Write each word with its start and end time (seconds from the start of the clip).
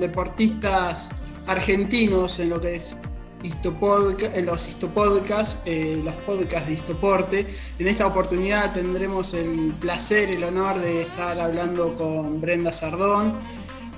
deportistas 0.00 1.10
argentinos 1.46 2.38
en 2.40 2.50
lo 2.50 2.60
que 2.60 2.74
es 2.74 3.00
en 3.42 4.46
los 4.46 4.68
Histopodcasts, 4.68 5.62
eh, 5.64 6.00
los 6.02 6.14
podcasts 6.16 6.68
de 6.68 6.74
Histoporte. 6.74 7.46
En 7.78 7.86
esta 7.86 8.06
oportunidad 8.06 8.72
tendremos 8.72 9.32
el 9.34 9.74
placer, 9.80 10.30
el 10.30 10.42
honor 10.42 10.80
de 10.80 11.02
estar 11.02 11.38
hablando 11.38 11.94
con 11.94 12.40
Brenda 12.40 12.72
Sardón, 12.72 13.34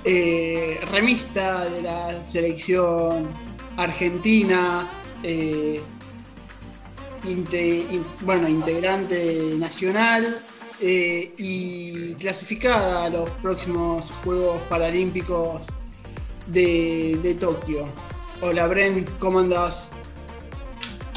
eh, 0.03 0.79
remista 0.91 1.65
de 1.65 1.81
la 1.81 2.23
selección 2.23 3.29
argentina, 3.77 4.87
eh, 5.23 5.81
bueno, 8.21 8.47
integrante 8.47 9.55
nacional 9.57 10.39
eh, 10.81 11.33
y 11.37 12.13
clasificada 12.15 13.05
a 13.05 13.09
los 13.09 13.29
próximos 13.41 14.11
Juegos 14.23 14.61
Paralímpicos 14.63 15.67
de, 16.47 17.37
Tokio. 17.39 17.85
Hola 18.41 18.67
Bren, 18.67 19.05
¿cómo 19.19 19.39
andás? 19.39 19.89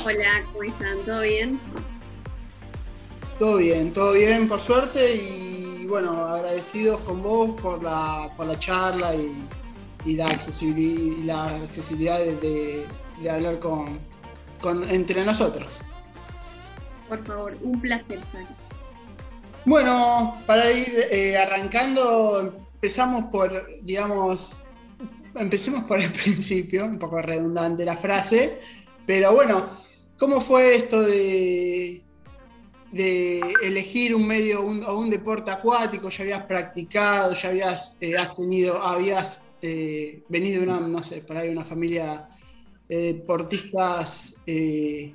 Hola, 0.05 0.43
¿cómo 0.53 0.63
están? 0.65 0.99
¿Todo 1.05 1.23
bien? 1.23 1.61
Todo 3.39 3.57
bien, 3.57 3.93
todo 3.93 4.13
bien, 4.13 4.47
por 4.49 4.61
suerte, 4.61 5.17
y 5.17 5.87
bueno, 5.87 6.27
agradecidos 6.27 7.01
con 7.01 7.23
vos 7.23 7.61
por 7.61 7.83
la, 7.83 8.29
por 8.37 8.47
la 8.47 8.59
charla 8.59 9.15
y, 9.15 9.49
la 10.05 10.29
accesibilidad, 10.29 11.51
de, 11.61 12.87
hablar 13.29 13.59
con, 13.59 13.99
entre 14.91 15.25
nosotros. 15.25 15.83
Por 17.09 17.25
favor, 17.25 17.57
un 17.63 17.81
placer, 17.81 18.21
Bueno, 19.65 20.37
para 20.47 20.71
ir 20.71 21.09
eh, 21.11 21.37
arrancando, 21.37 22.41
empezamos 22.41 23.25
por, 23.33 23.67
digamos, 23.81 24.61
empecemos 25.37 25.85
por 25.85 26.01
el 26.01 26.13
principio, 26.23 26.85
un 26.85 26.99
poco 26.99 27.21
redundante 27.21 27.85
la 27.85 27.97
frase, 27.97 28.59
pero 29.07 29.35
bueno, 29.35 29.69
¿cómo 30.19 30.41
fue 30.41 30.77
esto 30.77 31.03
de, 31.03 32.03
de 32.93 33.41
elegir 33.63 34.15
un 34.15 34.27
medio 34.27 34.63
o 34.63 34.99
un, 34.99 35.11
deporte 35.11 35.51
acuático? 35.51 36.09
¿Ya 36.09 36.23
habías 36.23 36.45
practicado, 36.45 37.35
ya 37.35 37.49
habías 37.49 37.99
eh, 38.01 38.15
tenido, 38.37 38.83
habías 38.83 39.47
eh, 39.61 40.23
venido 40.29 40.61
de 40.61 40.69
una, 40.69 40.81
no 40.81 41.03
sé, 41.03 41.21
por 41.23 41.37
ahí 41.37 41.49
una 41.49 41.65
familia 41.65 42.29
de 42.89 43.15
deportistas 43.15 44.43
que 44.45 45.15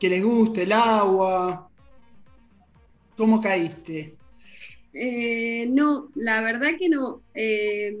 les 0.00 0.24
guste 0.24 0.62
el 0.62 0.72
agua? 0.72 1.68
¿Cómo 3.16 3.40
caíste? 3.40 4.18
Eh, 4.92 5.66
no, 5.68 6.10
la 6.14 6.40
verdad 6.40 6.70
que 6.78 6.88
no. 6.88 7.22
Eh, 7.34 7.96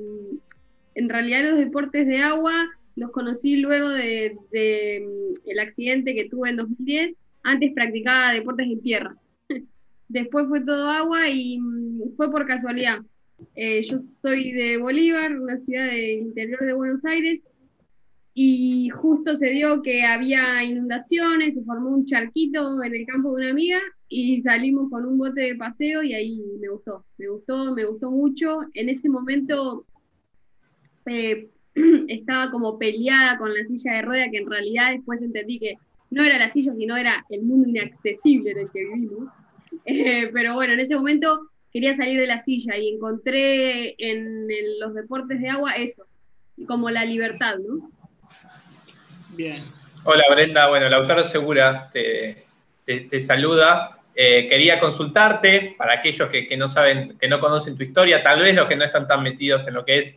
en 0.98 1.08
realidad 1.08 1.44
los 1.44 1.58
deportes 1.58 2.06
de 2.06 2.18
agua 2.18 2.68
los 2.96 3.12
conocí 3.12 3.56
luego 3.56 3.88
del 3.90 4.36
de, 4.50 5.06
mm, 5.06 5.50
el 5.50 5.58
accidente 5.60 6.14
que 6.14 6.28
tuve 6.28 6.50
en 6.50 6.56
2010. 6.56 7.16
Antes 7.44 7.72
practicaba 7.72 8.32
deportes 8.32 8.66
en 8.66 8.80
tierra. 8.82 9.16
Después 10.08 10.48
fue 10.48 10.60
todo 10.62 10.90
agua 10.90 11.28
y 11.28 11.60
mm, 11.60 12.16
fue 12.16 12.32
por 12.32 12.46
casualidad. 12.46 12.98
Eh, 13.54 13.82
yo 13.82 13.98
soy 14.00 14.50
de 14.50 14.76
Bolívar, 14.78 15.38
una 15.38 15.58
ciudad 15.60 15.86
del 15.86 16.18
interior 16.18 16.66
de 16.66 16.72
Buenos 16.72 17.04
Aires, 17.04 17.40
y 18.34 18.88
justo 18.90 19.34
se 19.34 19.50
dio 19.50 19.82
que 19.82 20.04
había 20.04 20.62
inundaciones, 20.62 21.54
se 21.54 21.64
formó 21.64 21.90
un 21.90 22.06
charquito 22.06 22.82
en 22.82 22.94
el 22.94 23.04
campo 23.04 23.30
de 23.30 23.42
una 23.42 23.50
amiga 23.50 23.80
y 24.08 24.40
salimos 24.40 24.90
con 24.90 25.04
un 25.04 25.18
bote 25.18 25.40
de 25.40 25.56
paseo 25.56 26.04
y 26.04 26.14
ahí 26.14 26.40
me 26.60 26.68
gustó, 26.68 27.04
me 27.16 27.28
gustó, 27.28 27.74
me 27.74 27.84
gustó 27.84 28.12
mucho. 28.12 28.60
En 28.74 28.88
ese 28.88 29.08
momento 29.08 29.86
eh, 31.08 31.48
estaba 32.08 32.50
como 32.50 32.78
peleada 32.78 33.38
con 33.38 33.52
la 33.52 33.64
silla 33.66 33.94
de 33.94 34.02
rueda, 34.02 34.30
que 34.30 34.38
en 34.38 34.50
realidad 34.50 34.92
después 34.92 35.22
entendí 35.22 35.58
que 35.58 35.74
no 36.10 36.24
era 36.24 36.38
la 36.38 36.50
silla, 36.50 36.72
sino 36.74 36.96
era 36.96 37.24
el 37.28 37.42
mundo 37.42 37.68
inaccesible 37.68 38.52
en 38.52 38.58
el 38.58 38.70
que 38.70 38.84
vivimos. 38.84 39.28
Eh, 39.84 40.30
pero 40.32 40.54
bueno, 40.54 40.72
en 40.72 40.80
ese 40.80 40.96
momento 40.96 41.50
quería 41.72 41.94
salir 41.94 42.18
de 42.18 42.26
la 42.26 42.42
silla 42.42 42.76
y 42.76 42.88
encontré 42.88 43.94
en 43.98 44.46
los 44.80 44.94
deportes 44.94 45.40
de 45.40 45.48
agua 45.50 45.72
eso, 45.72 46.04
como 46.66 46.90
la 46.90 47.04
libertad, 47.04 47.56
¿no? 47.58 47.90
Bien. 49.36 49.62
Hola 50.04 50.24
Brenda, 50.30 50.68
bueno, 50.68 50.88
Lautaro 50.88 51.24
Segura 51.24 51.90
te, 51.92 52.46
saluda. 53.20 54.00
Eh, 54.14 54.48
quería 54.48 54.80
consultarte 54.80 55.74
para 55.76 55.94
aquellos 55.94 56.28
que, 56.28 56.56
no 56.56 56.68
saben, 56.68 57.16
que 57.18 57.28
no 57.28 57.40
conocen 57.40 57.76
tu 57.76 57.82
historia, 57.82 58.22
tal 58.22 58.40
vez 58.40 58.54
los 58.54 58.66
que 58.66 58.76
no 58.76 58.84
están 58.84 59.06
tan 59.06 59.22
metidos 59.22 59.68
en 59.68 59.74
lo 59.74 59.84
que 59.84 59.98
es 59.98 60.16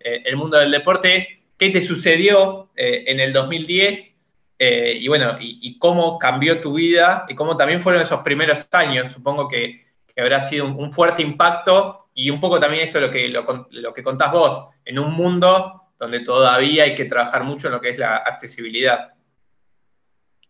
eh, 0.00 0.22
el 0.24 0.36
mundo 0.36 0.58
del 0.58 0.70
deporte, 0.70 1.42
¿qué 1.56 1.70
te 1.70 1.82
sucedió 1.82 2.70
eh, 2.76 3.04
en 3.06 3.20
el 3.20 3.32
2010? 3.32 4.14
y 4.60 5.06
bueno, 5.06 5.36
y, 5.38 5.78
cómo 5.78 6.18
cambió 6.18 6.60
tu 6.60 6.72
vida 6.72 7.26
y 7.28 7.36
cómo 7.36 7.56
también 7.56 7.80
fueron 7.80 8.02
esos 8.02 8.22
primeros 8.22 8.68
años. 8.72 9.12
Supongo 9.12 9.46
que, 9.46 9.86
habrá 10.16 10.40
sido 10.40 10.66
un, 10.66 10.92
fuerte 10.92 11.22
impacto 11.22 12.08
y 12.12 12.28
un 12.30 12.40
poco 12.40 12.58
también 12.58 12.82
esto 12.82 12.98
lo 12.98 13.08
que, 13.08 13.28
lo 13.28 13.94
que 13.94 14.02
contás 14.02 14.32
vos, 14.32 14.68
en 14.84 14.98
un 14.98 15.14
mundo 15.14 15.78
donde 15.98 16.20
todavía 16.20 16.84
hay 16.84 16.94
que 16.94 17.04
trabajar 17.04 17.44
mucho 17.44 17.68
en 17.68 17.74
lo 17.74 17.80
que 17.80 17.90
es 17.90 17.98
la 17.98 18.16
accesibilidad. 18.16 19.12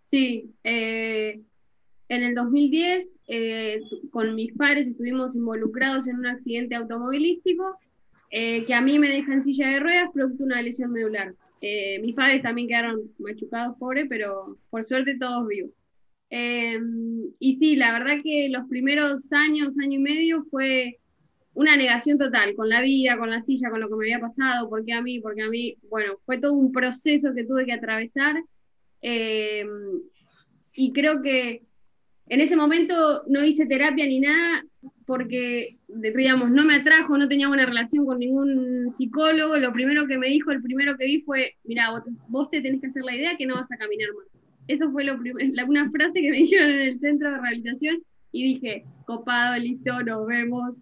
Sí, 0.03 0.55
eh, 0.65 1.41
en 2.09 2.23
el 2.23 2.35
2010 2.35 3.21
eh, 3.29 3.81
con 4.11 4.35
mis 4.35 4.55
padres 4.55 4.89
estuvimos 4.89 5.35
involucrados 5.35 6.07
en 6.07 6.17
un 6.17 6.27
accidente 6.27 6.75
automovilístico 6.75 7.79
eh, 8.31 8.65
que 8.65 8.75
a 8.75 8.81
mí 8.81 8.99
me 8.99 9.09
deja 9.09 9.33
en 9.33 9.43
silla 9.43 9.69
de 9.69 9.81
ruedas 9.81 10.11
producto 10.13 10.45
de 10.45 10.45
una 10.45 10.63
lesión 10.63 10.93
medular. 10.93 11.35
mis 12.03 12.15
padres 12.15 12.43
también 12.43 12.69
quedaron 12.69 13.11
machucados, 13.19 13.77
pobre, 13.79 14.07
pero 14.07 14.59
por 14.71 14.85
suerte 14.85 15.19
todos 15.19 15.47
vivos. 15.47 15.71
y 16.31 17.53
sí, 17.55 17.77
la 17.77 17.93
verdad 17.93 18.19
que 18.23 18.49
los 18.51 18.69
primeros 18.69 19.33
años, 19.33 19.79
año 19.79 19.99
y 19.99 20.03
medio, 20.03 20.45
fue 20.51 20.99
una 21.59 21.77
negación 21.77 22.19
total 22.19 22.55
con 22.55 22.69
la 22.69 22.81
vida, 22.83 23.19
con 23.19 23.31
la 23.31 23.41
silla, 23.41 23.69
con 23.69 23.81
lo 23.81 23.89
que 23.89 23.97
me 23.97 24.05
había 24.05 24.21
pasado, 24.21 24.69
porque 24.69 24.93
a 24.93 25.03
mí, 25.03 25.19
porque 25.19 25.43
a 25.43 25.49
mí, 25.49 25.77
bueno, 25.91 26.21
fue 26.25 26.39
todo 26.39 26.53
un 26.53 26.71
proceso 26.71 27.35
que 27.35 27.43
tuve 27.43 27.67
que 27.67 27.73
atravesar. 27.73 28.37
Eh, 29.03 29.67
y 30.75 30.93
creo 30.93 31.21
que 31.21 31.63
en 32.29 32.41
ese 32.41 32.55
momento 32.55 33.25
no 33.27 33.45
hice 33.45 33.67
terapia 33.67 34.07
ni 34.07 34.21
nada 34.21 34.65
porque, 35.09 35.71
digamos, 35.89 36.51
no 36.51 36.67
me 36.67 36.75
atrajo, 36.75 37.17
no 37.17 37.27
tenía 37.29 37.49
buena 37.49 37.65
relación 37.65 38.05
con 38.05 38.19
ningún 38.19 38.93
psicólogo. 38.95 39.57
Lo 39.57 39.73
primero 39.73 40.07
que 40.07 40.19
me 40.19 40.29
dijo, 40.29 40.51
el 40.51 40.61
primero 40.61 40.99
que 40.99 41.07
vi 41.07 41.23
fue, 41.23 41.55
mira, 41.65 41.89
vos, 42.29 42.51
te 42.51 42.61
tenés 42.61 42.83
que 42.83 42.89
hacer 42.89 43.03
la 43.05 43.17
idea 43.17 43.39
que 43.39 43.47
no 43.47 43.55
vas 43.55 43.73
a 43.73 43.79
caminar 43.79 44.11
más. 44.13 44.45
Eso 44.67 44.91
fue 44.93 45.05
lo 45.05 45.17
la, 45.17 45.65
una 45.65 45.91
frase 45.91 46.21
que 46.21 46.31
me 46.31 46.37
dijeron 46.45 46.69
en 46.69 46.81
el 46.81 46.99
centro 46.99 47.31
de 47.31 47.39
rehabilitación 47.39 48.03
y 48.33 48.53
dije, 48.53 48.85
copado, 49.07 49.57
listo, 49.57 49.99
nos 50.03 50.27
vemos. 50.27 50.75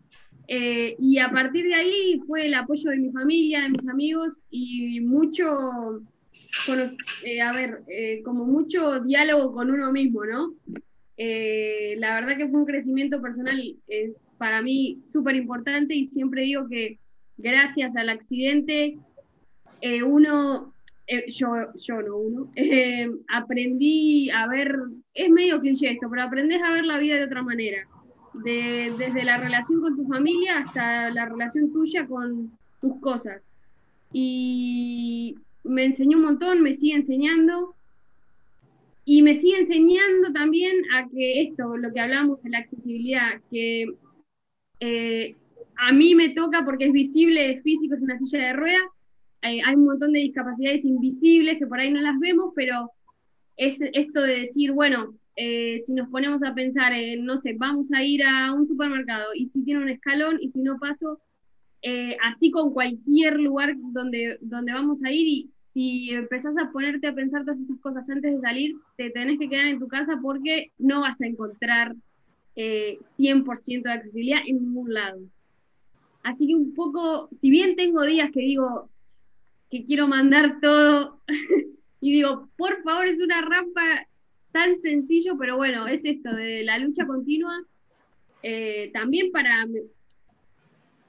Eh, 0.49 0.97
y 0.99 1.19
a 1.21 1.31
partir 1.31 1.67
de 1.67 1.75
ahí 1.75 2.21
fue 2.27 2.47
el 2.47 2.55
apoyo 2.55 2.91
de 2.91 2.97
mi 2.97 3.13
familia, 3.13 3.63
de 3.63 3.69
mis 3.69 3.87
amigos 3.87 4.45
y 4.51 4.99
mucho, 5.03 6.03
eh, 7.23 7.41
a 7.41 7.53
ver, 7.53 7.79
eh, 7.87 8.23
como 8.25 8.45
mucho 8.45 9.05
diálogo 9.05 9.53
con 9.53 9.71
uno 9.71 9.93
mismo, 9.93 10.25
¿no? 10.25 10.53
La 11.17 12.15
verdad 12.15 12.37
que 12.37 12.49
fue 12.49 12.61
un 12.61 12.67
crecimiento 12.67 13.21
personal, 13.23 13.59
es 13.89 14.31
para 14.39 14.63
mí 14.63 15.01
súper 15.07 15.37
importante 15.37 15.95
y 15.95 16.05
siempre 16.05 16.43
digo 16.43 16.69
que 16.69 16.99
gracias 17.39 17.97
al 17.97 18.09
accidente 18.09 18.99
uno, 20.05 20.75
yo, 21.29 21.49
yo 21.75 22.03
no 22.03 22.17
uno, 22.17 22.51
aprendí 23.33 24.31
a 24.31 24.47
ver, 24.47 24.77
es 25.15 25.31
medio 25.31 25.61
cliché 25.61 25.93
esto, 25.93 26.09
pero 26.11 26.23
aprendes 26.23 26.63
a 26.63 26.73
ver 26.73 26.85
la 26.85 26.99
vida 26.99 27.17
de 27.17 27.25
otra 27.25 27.43
manera 27.43 27.87
desde 28.45 29.25
la 29.25 29.39
relación 29.39 29.81
con 29.81 29.97
tu 29.97 30.07
familia 30.07 30.59
hasta 30.59 31.11
la 31.11 31.27
relación 31.27 31.73
tuya 31.73 32.07
con 32.07 32.51
tus 32.81 33.01
cosas. 33.01 33.43
Y 34.13 35.37
me 35.65 35.85
enseñó 35.85 36.19
un 36.19 36.25
montón, 36.25 36.63
me 36.63 36.75
sigue 36.75 36.97
enseñando. 36.97 37.75
Y 39.09 39.23
me 39.23 39.37
sigue 39.37 39.61
enseñando 39.61 40.33
también 40.33 40.75
a 40.93 41.09
que 41.09 41.43
esto, 41.43 41.77
lo 41.77 41.93
que 41.93 42.01
hablamos 42.01 42.43
de 42.43 42.51
la 42.51 42.59
accesibilidad, 42.59 43.41
que 43.49 43.87
eh, 44.81 45.37
a 45.77 45.93
mí 45.93 46.17
me 46.17 46.31
toca 46.31 46.65
porque 46.65 46.87
es 46.87 46.93
visible, 46.93 47.53
es 47.53 47.63
físico, 47.63 47.95
es 47.95 48.03
una 48.03 48.19
silla 48.19 48.49
de 48.49 48.53
ruedas. 48.53 48.89
Eh, 49.43 49.61
hay 49.65 49.77
un 49.77 49.85
montón 49.85 50.13
de 50.13 50.19
discapacidades 50.19 50.85
invisibles 50.85 51.57
que 51.57 51.69
por 51.69 51.79
ahí 51.79 51.93
no 51.93 52.01
las 52.01 52.19
vemos, 52.19 52.53
pero 52.57 52.91
es 53.57 53.79
esto 53.81 54.23
de 54.23 54.41
decir, 54.41 54.73
bueno, 54.73 55.15
eh, 55.37 55.79
si 55.87 55.93
nos 55.93 56.09
ponemos 56.09 56.43
a 56.43 56.53
pensar 56.53 56.93
en, 56.93 57.25
no 57.25 57.37
sé, 57.37 57.55
vamos 57.57 57.93
a 57.93 58.03
ir 58.03 58.25
a 58.25 58.53
un 58.53 58.67
supermercado 58.67 59.35
y 59.35 59.47
si 59.47 59.63
tiene 59.63 59.83
un 59.83 59.89
escalón 59.89 60.39
y 60.41 60.49
si 60.49 60.63
no 60.63 60.79
paso, 60.81 61.21
eh, 61.83 62.17
así 62.25 62.51
con 62.51 62.73
cualquier 62.73 63.39
lugar 63.39 63.77
donde, 63.93 64.39
donde 64.41 64.73
vamos 64.73 65.05
a 65.05 65.13
ir 65.13 65.29
y 65.29 65.51
si 65.77 66.09
empezás 66.09 66.57
a 66.57 66.73
ponerte 66.73 67.07
a 67.07 67.15
pensar 67.15 67.45
todas 67.45 67.61
estas 67.61 67.79
cosas 67.81 68.09
antes 68.09 68.33
de 68.33 68.41
salir, 68.41 68.77
te 68.97 69.11
tenés 69.11 69.39
que 69.39 69.51
quedar 69.51 69.67
en 69.67 69.79
tu 69.79 69.89
casa 69.89 70.19
porque 70.23 70.73
no 70.79 71.03
vas 71.03 71.21
a 71.21 71.27
encontrar 71.27 71.95
100% 72.55 73.83
de 73.83 73.93
accesibilidad 73.93 74.39
en 74.47 74.57
ningún 74.63 74.95
lado. 74.95 75.21
Así 76.23 76.47
que 76.47 76.55
un 76.55 76.73
poco, 76.73 77.29
si 77.43 77.51
bien 77.51 77.77
tengo 77.77 78.07
días 78.07 78.31
que 78.33 78.41
digo 78.41 78.89
que 79.71 79.85
quiero 79.85 80.09
mandar 80.09 80.61
todo 80.63 81.21
y 82.01 82.11
digo, 82.11 82.49
por 82.57 82.83
favor, 82.83 83.07
es 83.07 83.21
una 83.21 83.43
rampa 83.43 84.07
tan 84.53 84.79
sencillo, 84.79 85.37
pero 85.39 85.59
bueno, 85.59 85.87
es 85.87 86.07
esto 86.07 86.33
de 86.33 86.63
la 86.63 86.79
lucha 86.79 87.07
continua. 87.07 87.63
Eh, 88.43 88.89
también 88.95 89.31
para, 89.31 89.67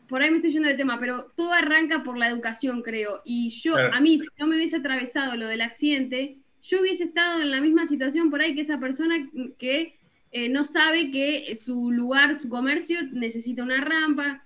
por 0.08 0.22
ahí 0.22 0.32
me 0.32 0.38
estoy 0.38 0.52
yendo 0.52 0.70
de 0.70 0.76
tema, 0.76 1.00
pero 1.00 1.32
todo 1.36 1.54
arranca 1.54 2.04
por 2.04 2.18
la 2.18 2.28
educación, 2.28 2.82
creo. 2.82 3.22
Y 3.26 3.50
yo, 3.50 3.76
a 3.78 4.00
mí, 4.00 4.20
si 4.20 4.28
no 4.38 4.48
me 4.48 4.56
hubiese 4.56 4.78
atravesado 4.78 5.36
lo 5.36 5.48
del 5.48 5.62
accidente, 5.62 6.38
yo 6.62 6.82
hubiese 6.82 7.06
estado 7.06 7.42
en 7.42 7.52
la 7.52 7.62
misma 7.62 7.86
situación 7.86 8.30
por 8.30 8.42
ahí 8.42 8.56
que 8.56 8.62
esa 8.62 8.80
persona 8.80 9.30
que 9.58 9.98
eh, 10.32 10.50
no 10.50 10.64
sabe 10.64 11.12
que 11.12 11.56
su 11.56 11.92
lugar, 11.92 12.38
su 12.38 12.50
comercio 12.50 13.00
necesita 13.12 13.64
una 13.64 13.82
rampa. 13.82 14.44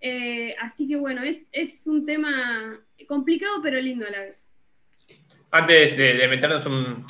Eh, 0.00 0.56
así 0.60 0.88
que 0.88 0.96
bueno, 0.96 1.22
es, 1.22 1.48
es 1.52 1.86
un 1.86 2.04
tema 2.04 2.80
complicado 3.06 3.60
pero 3.62 3.80
lindo 3.80 4.06
a 4.06 4.10
la 4.10 4.20
vez. 4.20 4.48
Antes 5.50 5.96
de, 5.96 6.26
meternos 6.28 6.64
un, 6.66 7.04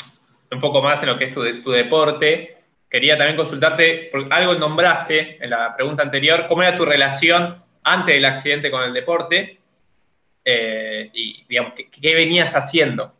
poco 0.60 0.82
más 0.82 1.00
en 1.02 1.08
lo 1.08 1.18
que 1.18 1.26
es 1.26 1.34
tu, 1.34 1.62
tu, 1.62 1.70
deporte, 1.70 2.56
quería 2.90 3.16
también 3.16 3.36
consultarte, 3.36 4.08
porque 4.10 4.28
algo 4.30 4.54
nombraste 4.56 5.42
en 5.42 5.48
la 5.48 5.74
pregunta 5.76 6.02
anterior, 6.02 6.46
¿cómo 6.48 6.62
era 6.62 6.76
tu 6.76 6.84
relación 6.84 7.62
antes 7.84 8.14
del 8.14 8.24
accidente 8.24 8.70
con 8.70 8.82
el 8.84 8.92
deporte? 8.92 9.58
Eh, 10.44 11.10
y 11.14 11.44
digamos, 11.48 11.74
¿qué, 11.74 12.14
venías 12.14 12.52
haciendo? 12.54 13.14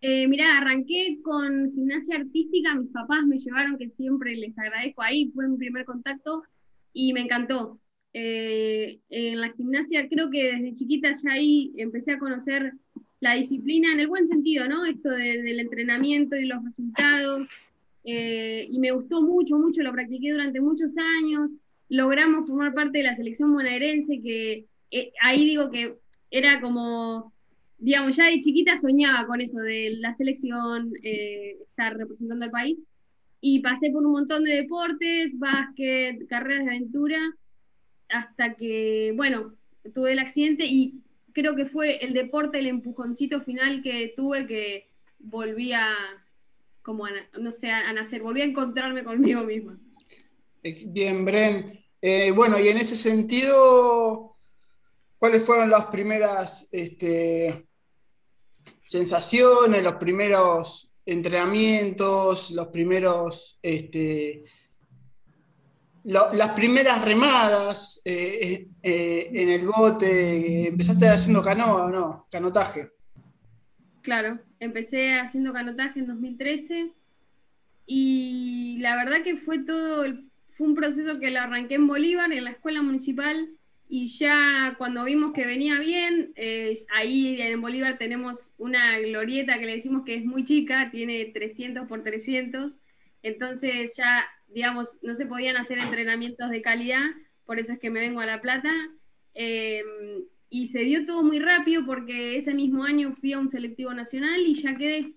Eh, 0.00 0.28
mirá, 0.28 0.58
arranqué 0.58 1.18
con 1.22 1.72
gimnasia 1.72 2.16
artística, 2.16 2.74
mis 2.74 2.90
papás 2.90 3.24
me 3.26 3.38
llevaron, 3.38 3.78
que 3.78 3.88
siempre 3.88 4.34
les 4.36 4.58
agradezco 4.58 5.02
ahí, 5.02 5.30
fue 5.34 5.48
mi 5.48 5.56
primer 5.56 5.84
contacto 5.84 6.42
y 6.92 7.12
me 7.12 7.22
encantó. 7.22 7.80
Eh, 8.12 9.00
en 9.08 9.40
la 9.40 9.52
gimnasia 9.52 10.08
creo 10.08 10.30
que 10.30 10.52
desde 10.52 10.74
chiquita 10.74 11.10
ya 11.12 11.32
ahí 11.32 11.72
empecé 11.76 12.12
a 12.12 12.18
conocer 12.18 12.74
la 13.24 13.34
disciplina 13.34 13.92
en 13.92 14.00
el 14.00 14.06
buen 14.06 14.28
sentido, 14.28 14.68
¿no? 14.68 14.84
Esto 14.84 15.08
del 15.08 15.58
entrenamiento 15.58 16.36
y 16.36 16.44
los 16.44 16.62
resultados. 16.62 17.48
Eh, 18.04 18.66
y 18.70 18.78
me 18.78 18.92
gustó 18.92 19.22
mucho, 19.22 19.56
mucho, 19.56 19.82
lo 19.82 19.92
practiqué 19.92 20.30
durante 20.30 20.60
muchos 20.60 20.94
años. 20.98 21.50
Logramos 21.94 22.46
formar 22.46 22.74
parte 22.74 22.98
de 22.98 23.04
la 23.04 23.16
selección 23.16 23.52
bonaerense, 23.52 24.20
que 24.20 24.66
eh, 24.90 25.12
ahí 25.22 25.44
digo 25.44 25.70
que 25.70 25.96
era 26.30 26.60
como, 26.60 27.32
digamos, 27.78 28.16
ya 28.16 28.26
de 28.26 28.40
chiquita 28.40 28.76
soñaba 28.78 29.26
con 29.26 29.40
eso 29.40 29.58
de 29.58 29.96
la 29.98 30.12
selección, 30.14 30.92
estar 31.02 31.96
representando 31.96 32.44
al 32.44 32.50
país. 32.50 32.78
Y 33.40 33.60
pasé 33.60 33.90
por 33.90 34.04
un 34.04 34.12
montón 34.12 34.42
de 34.44 34.54
deportes, 34.54 35.38
básquet, 35.38 36.26
carreras 36.26 36.64
de 36.64 36.70
aventura 36.70 37.18
hasta 38.08 38.54
que, 38.54 39.12
bueno, 39.16 39.54
tuve 39.92 40.12
el 40.12 40.18
accidente 40.18 40.64
y 40.66 40.94
creo 41.32 41.54
que 41.54 41.66
fue 41.66 42.04
el 42.04 42.14
deporte, 42.14 42.58
el 42.58 42.66
empujoncito 42.66 43.40
final 43.42 43.82
que 43.82 44.14
tuve 44.16 44.46
que 44.46 44.88
volví 45.18 45.72
a, 45.72 45.94
como 46.82 47.06
no 47.38 47.52
sé, 47.52 47.70
a 47.70 47.92
nacer, 47.92 48.22
volví 48.22 48.40
a 48.40 48.46
encontrarme 48.46 49.04
conmigo 49.04 49.42
misma. 49.42 49.78
Bien, 50.62 51.24
Bren. 51.24 51.83
Eh, 52.06 52.32
bueno, 52.32 52.58
y 52.58 52.68
en 52.68 52.76
ese 52.76 52.96
sentido, 52.96 54.36
¿cuáles 55.16 55.42
fueron 55.42 55.70
las 55.70 55.86
primeras 55.86 56.68
este, 56.70 57.66
sensaciones, 58.82 59.82
los 59.82 59.94
primeros 59.94 60.94
entrenamientos, 61.06 62.50
los 62.50 62.68
primeros 62.68 63.58
este, 63.62 64.44
las 66.02 66.50
primeras 66.50 67.02
remadas 67.02 68.02
eh, 68.04 68.68
eh, 68.82 69.30
en 69.32 69.48
el 69.48 69.66
bote, 69.66 70.68
¿empezaste 70.68 71.08
haciendo 71.08 71.42
canoa 71.42 71.86
o 71.86 71.90
no? 71.90 72.26
Canotaje. 72.30 72.90
Claro, 74.02 74.40
empecé 74.60 75.14
haciendo 75.14 75.54
canotaje 75.54 76.00
en 76.00 76.08
2013 76.08 76.92
y 77.86 78.76
la 78.80 78.94
verdad 78.94 79.22
que 79.24 79.38
fue 79.38 79.64
todo, 79.64 80.04
fue 80.54 80.66
un 80.66 80.74
proceso 80.74 81.20
que 81.20 81.30
lo 81.30 81.40
arranqué 81.40 81.74
en 81.74 81.86
Bolívar, 81.86 82.32
en 82.32 82.44
la 82.44 82.50
escuela 82.50 82.82
municipal, 82.82 83.50
y 83.88 84.06
ya 84.08 84.74
cuando 84.78 85.04
vimos 85.04 85.32
que 85.32 85.46
venía 85.46 85.78
bien, 85.78 86.32
eh, 86.36 86.78
ahí 86.94 87.40
en 87.40 87.60
Bolívar 87.60 87.98
tenemos 87.98 88.52
una 88.56 88.98
glorieta 88.98 89.58
que 89.58 89.66
le 89.66 89.74
decimos 89.74 90.04
que 90.04 90.14
es 90.14 90.24
muy 90.24 90.44
chica, 90.44 90.90
tiene 90.90 91.26
300 91.26 91.86
por 91.86 92.02
300, 92.02 92.78
entonces 93.22 93.94
ya 93.96 94.24
digamos, 94.54 94.98
no 95.02 95.14
se 95.14 95.26
podían 95.26 95.56
hacer 95.56 95.78
entrenamientos 95.78 96.48
de 96.48 96.62
calidad, 96.62 97.04
por 97.44 97.58
eso 97.58 97.72
es 97.72 97.78
que 97.78 97.90
me 97.90 98.00
vengo 98.00 98.20
a 98.20 98.26
La 98.26 98.40
Plata. 98.40 98.72
Em, 99.34 100.24
y 100.48 100.68
se 100.68 100.80
dio 100.80 101.04
todo 101.04 101.24
muy 101.24 101.40
rápido 101.40 101.84
porque 101.84 102.36
ese 102.38 102.54
mismo 102.54 102.84
año 102.84 103.12
fui 103.12 103.32
a 103.32 103.40
un 103.40 103.50
selectivo 103.50 103.92
nacional 103.92 104.40
y 104.40 104.54
ya 104.54 104.76
quedé. 104.76 105.12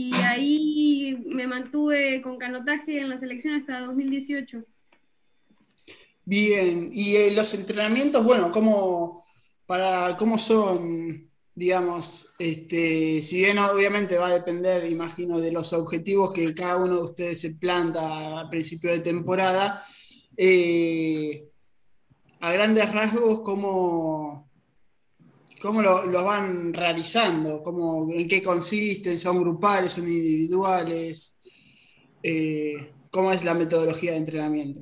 Y 0.00 0.14
ahí 0.14 1.24
me 1.26 1.48
mantuve 1.48 2.22
con 2.22 2.38
canotaje 2.38 3.00
en 3.00 3.08
la 3.08 3.18
selección 3.18 3.54
hasta 3.54 3.80
2018. 3.80 4.62
Bien, 6.24 6.88
y 6.92 7.16
eh, 7.16 7.34
los 7.34 7.52
entrenamientos, 7.54 8.24
bueno, 8.24 8.52
¿cómo, 8.52 9.24
para, 9.66 10.16
¿cómo 10.16 10.38
son 10.38 11.28
digamos, 11.52 12.32
este, 12.38 13.20
si 13.20 13.38
bien 13.38 13.58
obviamente 13.58 14.16
va 14.16 14.28
a 14.28 14.34
depender, 14.34 14.88
imagino, 14.88 15.40
de 15.40 15.50
los 15.50 15.72
objetivos 15.72 16.32
que 16.32 16.54
cada 16.54 16.76
uno 16.76 16.98
de 16.98 17.02
ustedes 17.02 17.40
se 17.40 17.54
planta 17.54 18.38
a 18.38 18.48
principio 18.48 18.92
de 18.92 19.00
temporada, 19.00 19.84
eh, 20.36 21.48
a 22.38 22.52
grandes 22.52 22.94
rasgos, 22.94 23.40
¿cómo, 23.40 24.47
cómo 25.60 25.82
lo, 25.82 26.24
van 26.24 26.72
realizando? 26.72 27.62
¿Cómo, 27.62 28.12
¿En 28.12 28.28
qué 28.28 28.42
consisten? 28.42 29.18
¿Son 29.18 29.40
grupales? 29.40 29.92
¿Son 29.92 30.06
individuales? 30.06 31.40
Eh, 32.22 32.92
¿Cómo 33.10 33.32
es 33.32 33.44
la 33.44 33.54
metodología 33.54 34.12
de 34.12 34.18
entrenamiento? 34.18 34.80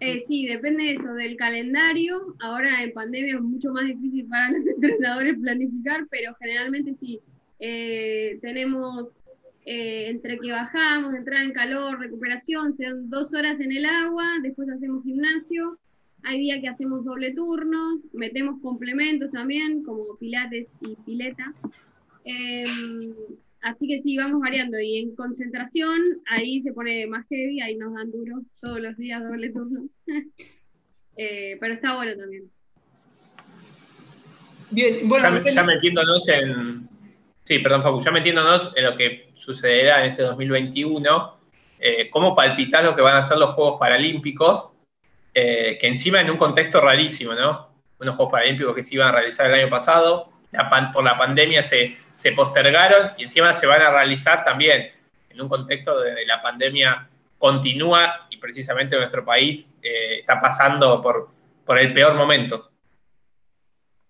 Eh, 0.00 0.20
sí, 0.26 0.46
depende 0.46 0.84
de 0.84 0.92
eso, 0.92 1.14
del 1.14 1.36
calendario. 1.36 2.34
Ahora 2.40 2.82
en 2.82 2.92
pandemia 2.92 3.36
es 3.36 3.40
mucho 3.40 3.70
más 3.72 3.86
difícil 3.86 4.26
para 4.26 4.50
los 4.52 4.66
entrenadores 4.66 5.38
planificar, 5.38 6.06
pero 6.10 6.34
generalmente 6.40 6.94
sí. 6.94 7.20
Eh, 7.60 8.38
tenemos 8.42 9.14
entre 9.66 10.38
que 10.38 10.50
bajamos, 10.50 11.14
entrada 11.14 11.42
en 11.42 11.52
calor, 11.54 11.98
recuperación, 11.98 12.76
sean 12.76 13.08
dos 13.08 13.32
horas 13.32 13.58
en 13.60 13.72
el 13.72 13.86
agua, 13.86 14.26
después 14.42 14.68
hacemos 14.68 15.02
gimnasio. 15.04 15.78
Hay 16.24 16.38
días 16.38 16.60
que 16.60 16.68
hacemos 16.68 17.04
doble 17.04 17.32
turnos, 17.34 18.00
metemos 18.12 18.60
complementos 18.60 19.30
también, 19.30 19.82
como 19.82 20.16
pilates 20.16 20.76
y 20.80 20.96
pileta. 21.04 21.52
Em, 22.24 23.14
Así 23.64 23.88
que 23.88 24.02
sí, 24.02 24.16
vamos 24.18 24.40
variando. 24.42 24.78
Y 24.78 24.98
en 24.98 25.16
concentración, 25.16 25.98
ahí 26.26 26.60
se 26.60 26.72
pone 26.74 27.06
más 27.06 27.26
heavy, 27.28 27.62
ahí 27.62 27.76
nos 27.76 27.94
dan 27.94 28.12
duro 28.12 28.42
todos 28.60 28.78
los 28.78 28.96
días, 28.96 29.22
doble 29.22 29.50
turno. 29.50 29.88
Eh, 31.16 31.56
pero 31.60 31.74
está 31.74 31.94
bueno 31.94 32.10
también. 32.16 32.50
Bien, 34.72 35.08
bueno. 35.08 35.40
Ya, 35.44 35.62
metiéndonos 35.62 36.26
en. 36.26 36.88
Sí, 37.44 37.60
perdón, 37.60 37.84
Facu, 37.84 38.00
ya 38.00 38.10
metiéndonos 38.10 38.72
en 38.74 38.84
lo 38.84 38.96
que 38.96 39.30
sucederá 39.36 40.04
en 40.04 40.10
este 40.10 40.24
2021, 40.24 41.36
eh, 41.78 42.10
¿cómo 42.10 42.34
palpitar 42.34 42.82
lo 42.82 42.96
que 42.96 43.02
van 43.02 43.16
a 43.16 43.22
ser 43.22 43.38
los 43.38 43.50
Juegos 43.50 43.78
Paralímpicos? 43.78 44.72
Eh, 45.36 45.78
que 45.80 45.88
encima 45.88 46.20
en 46.20 46.30
un 46.30 46.36
contexto 46.36 46.80
rarísimo, 46.80 47.34
¿no? 47.34 47.68
Unos 47.98 48.14
Juegos 48.14 48.30
Paralímpicos 48.30 48.72
que 48.74 48.84
se 48.84 48.94
iban 48.94 49.08
a 49.08 49.12
realizar 49.12 49.50
el 49.50 49.60
año 49.62 49.68
pasado, 49.68 50.30
por 50.92 51.02
la 51.02 51.18
pandemia 51.18 51.62
se 51.62 51.96
se 52.14 52.30
postergaron 52.30 53.10
y 53.18 53.24
encima 53.24 53.52
se 53.52 53.66
van 53.66 53.82
a 53.82 53.90
realizar 53.90 54.44
también 54.44 54.90
en 55.28 55.40
un 55.40 55.48
contexto 55.48 56.00
de 56.00 56.24
la 56.26 56.40
pandemia 56.40 57.08
continúa 57.38 58.28
y 58.30 58.36
precisamente 58.36 58.96
nuestro 58.96 59.24
país 59.24 59.74
eh, 59.82 60.20
está 60.20 60.40
pasando 60.40 61.02
por, 61.02 61.28
por, 61.66 61.78
el 61.78 61.92
peor 61.92 62.14
momento. 62.14 62.70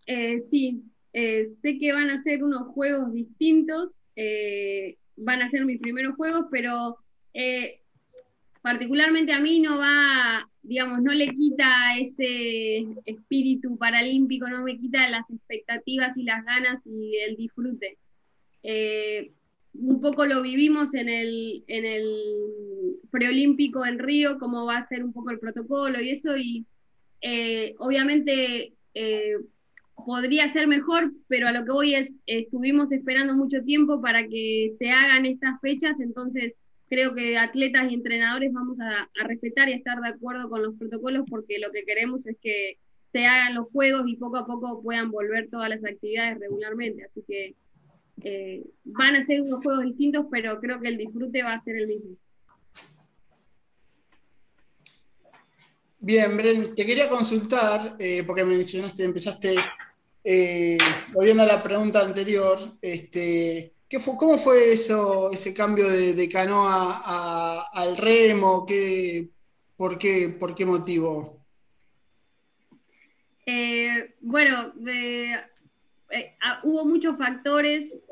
Eh, 0.07 0.39
sí, 0.41 0.85
sé 1.13 1.79
que 1.79 1.93
van 1.95 2.11
a 2.11 2.23
ser 2.23 2.45
unos 2.45 2.69
juegos 2.75 3.13
distintos, 3.15 4.03
van 5.17 5.41
a 5.41 5.49
ser 5.49 5.65
mis 5.65 5.81
primeros 5.81 6.15
juegos, 6.17 6.47
pero 6.51 6.99
particularmente 8.61 9.33
a 9.33 9.41
mí 9.41 9.61
no 9.61 9.79
va, 9.79 10.47
digamos, 10.65 11.03
no 11.03 11.13
le 11.13 11.29
quita 11.29 11.99
ese 11.99 12.87
espíritu 13.05 13.77
paralímpico, 13.77 14.49
no 14.49 14.63
me 14.63 14.79
quita 14.79 15.09
las 15.09 15.29
expectativas 15.31 16.17
y 16.17 16.25
las 16.25 16.45
ganas 16.45 16.81
y 16.87 17.17
el 17.17 17.37
disfrute. 17.37 17.99
Eh, 18.63 19.33
un 19.75 20.01
poco 20.01 20.25
lo 20.25 20.43
vivimos 20.43 20.95
en 20.95 21.09
el, 21.09 21.65
en 21.67 21.85
el 21.85 22.07
preolímpico 23.11 23.85
en 23.85 23.99
Río, 23.99 24.39
cómo 24.39 24.65
va 24.65 24.79
a 24.79 24.87
ser 24.87 25.05
un 25.05 25.13
poco 25.13 25.31
el 25.31 25.39
protocolo 25.39 26.01
y 26.01 26.11
eso, 26.11 26.37
y 26.37 26.65
eh, 27.21 27.75
obviamente 27.79 28.73
eh, 28.95 29.37
podría 30.07 30.49
ser 30.49 30.67
mejor, 30.67 31.13
pero 31.29 31.49
a 31.49 31.53
lo 31.53 31.65
que 31.65 31.73
voy 31.73 31.95
es, 31.95 32.15
estuvimos 32.27 32.93
esperando 32.93 33.35
mucho 33.35 33.63
tiempo 33.63 34.01
para 34.01 34.27
que 34.29 34.71
se 34.79 34.91
hagan 34.91 35.27
estas 35.27 35.61
fechas, 35.61 36.01
entonces 36.01 36.55
creo 36.89 37.15
que 37.15 37.39
atletas 37.39 37.91
y 37.91 37.95
entrenadores 37.95 38.53
vamos 38.53 38.79
a, 38.81 39.09
respetar 39.25 39.69
y 39.69 39.73
a 39.73 39.77
estar 39.77 40.01
de 40.01 40.09
acuerdo 40.09 40.49
con 40.49 40.63
los 40.63 40.77
protocolos 40.77 41.25
porque 41.29 41.59
lo 41.59 41.71
que 41.71 41.85
queremos 41.85 42.27
es 42.27 42.37
que 42.41 42.79
se 43.13 43.27
hagan 43.27 43.55
los 43.55 43.69
juegos 43.69 44.05
y 44.07 44.17
poco 44.17 44.39
a 44.39 44.47
poco 44.47 44.83
puedan 44.83 45.11
volver 45.11 45.49
todas 45.49 45.69
las 45.69 45.85
actividades 45.85 46.39
regularmente. 46.41 47.05
Así 47.05 47.23
que 47.27 47.55
eh, 48.23 48.65
van 48.85 49.17
a 49.17 49.23
ser 49.23 49.43
unos 49.43 49.63
juegos 49.63 49.85
distintos, 49.85 50.27
pero 50.31 50.61
creo 50.61 50.81
que 50.81 50.89
el 50.89 50.99
disfrute 50.99 51.43
va 51.43 51.55
a 51.55 51.61
ser 51.61 51.77
el 51.77 51.87
mismo. 51.87 52.17
Bien, 56.01 56.37
Bren, 56.37 56.75
te 56.75 56.85
quería 56.85 57.09
consultar, 57.09 57.97
eh, 57.99 58.23
porque 58.27 58.45
mencionaste, 58.45 59.05
empezaste, 59.05 59.55
eh, 60.23 60.77
volviendo 61.13 61.45
a 61.45 61.47
la 61.47 61.63
pregunta 61.63 62.03
anterior, 62.03 62.59
este, 62.83 63.74
¿qué 63.95 64.01
fue, 64.01 64.17
¿cómo 64.17 64.39
fue 64.39 64.73
eso, 64.73 65.31
ese 65.33 65.55
cambio 65.55 65.89
de, 65.89 66.29
canoa 66.29 67.69
al 67.73 67.97
remo? 67.97 68.67
¿Qué, 68.67 69.29
por, 69.77 69.99
qué, 69.99 70.29
¿Por 70.29 70.55
qué 70.55 70.67
motivo? 70.67 71.47
Eh, 73.47 74.15
bueno, 74.21 74.73
ah, 76.43 76.61
hubo 76.65 76.85
muchos 76.85 77.17
factores, 77.17 78.03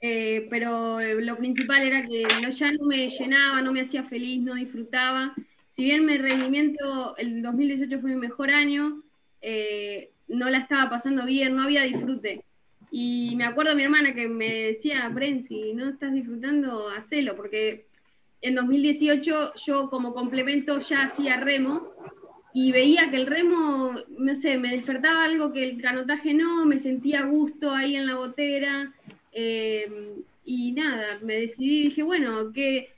pero 0.00 1.00
lo 1.00 1.36
principal 1.36 1.82
era 1.82 2.06
que 2.06 2.24
ya 2.50 2.72
no 2.72 2.84
me 2.86 3.08
llenaba, 3.08 3.60
no 3.60 3.72
me 3.72 3.80
hacía 3.80 4.04
feliz, 4.04 4.40
no 4.40 4.54
disfrutaba 4.54 5.34
si 5.74 5.82
bien 5.82 6.06
mi 6.06 6.16
rendimiento, 6.16 7.16
el 7.16 7.42
2018 7.42 8.00
fue 8.00 8.10
mi 8.10 8.16
mejor 8.16 8.48
año, 8.52 9.02
eh, 9.40 10.12
no 10.28 10.48
la 10.48 10.58
estaba 10.58 10.88
pasando 10.88 11.26
bien, 11.26 11.56
no 11.56 11.64
había 11.64 11.82
disfrute. 11.82 12.44
Y 12.96 13.34
me 13.34 13.44
acuerdo 13.44 13.70
de 13.70 13.76
mi 13.76 13.82
hermana 13.82 14.14
que 14.14 14.28
me 14.28 14.66
decía, 14.66 15.08
Bren, 15.08 15.42
si 15.42 15.72
no 15.72 15.88
estás 15.88 16.14
disfrutando, 16.14 16.88
hacelo, 16.90 17.34
porque 17.34 17.86
en 18.40 18.54
2018 18.54 19.54
yo 19.66 19.90
como 19.90 20.14
complemento 20.14 20.78
ya 20.78 21.02
hacía 21.02 21.40
remo 21.40 21.90
y 22.52 22.70
veía 22.70 23.10
que 23.10 23.16
el 23.16 23.26
remo, 23.26 23.90
no 24.16 24.36
sé, 24.36 24.58
me 24.58 24.70
despertaba 24.70 25.24
algo 25.24 25.52
que 25.52 25.64
el 25.64 25.82
canotaje 25.82 26.34
no, 26.34 26.66
me 26.66 26.78
sentía 26.78 27.22
gusto 27.22 27.72
ahí 27.72 27.96
en 27.96 28.06
la 28.06 28.14
botera. 28.14 28.94
Eh, 29.32 30.22
y 30.44 30.70
nada, 30.70 31.18
me 31.20 31.40
decidí, 31.40 31.82
dije, 31.86 32.04
bueno, 32.04 32.52
que 32.52 32.90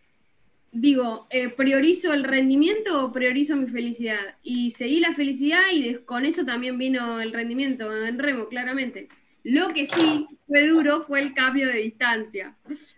digo, 0.72 1.26
eh, 1.30 1.48
¿priorizo 1.48 2.12
el 2.12 2.24
rendimiento 2.24 3.02
o 3.02 3.12
priorizo 3.12 3.56
mi 3.56 3.66
felicidad? 3.66 4.36
Y 4.42 4.72
seguí 4.72 5.00
la 5.00 5.14
felicidad 5.14 5.62
y 5.72 5.94
con 6.04 6.26
eso 6.26 6.44
también 6.44 6.76
vino 6.76 7.18
el 7.18 7.32
rendimiento 7.32 8.04
en 8.04 8.18
remo, 8.18 8.48
claramente. 8.48 9.08
Lo 9.48 9.72
que 9.72 9.86
sí 9.86 10.26
fue 10.48 10.66
duro 10.66 11.04
fue 11.06 11.20
el 11.20 11.32
cambio 11.32 11.68
de 11.68 11.78
distancia, 11.78 12.56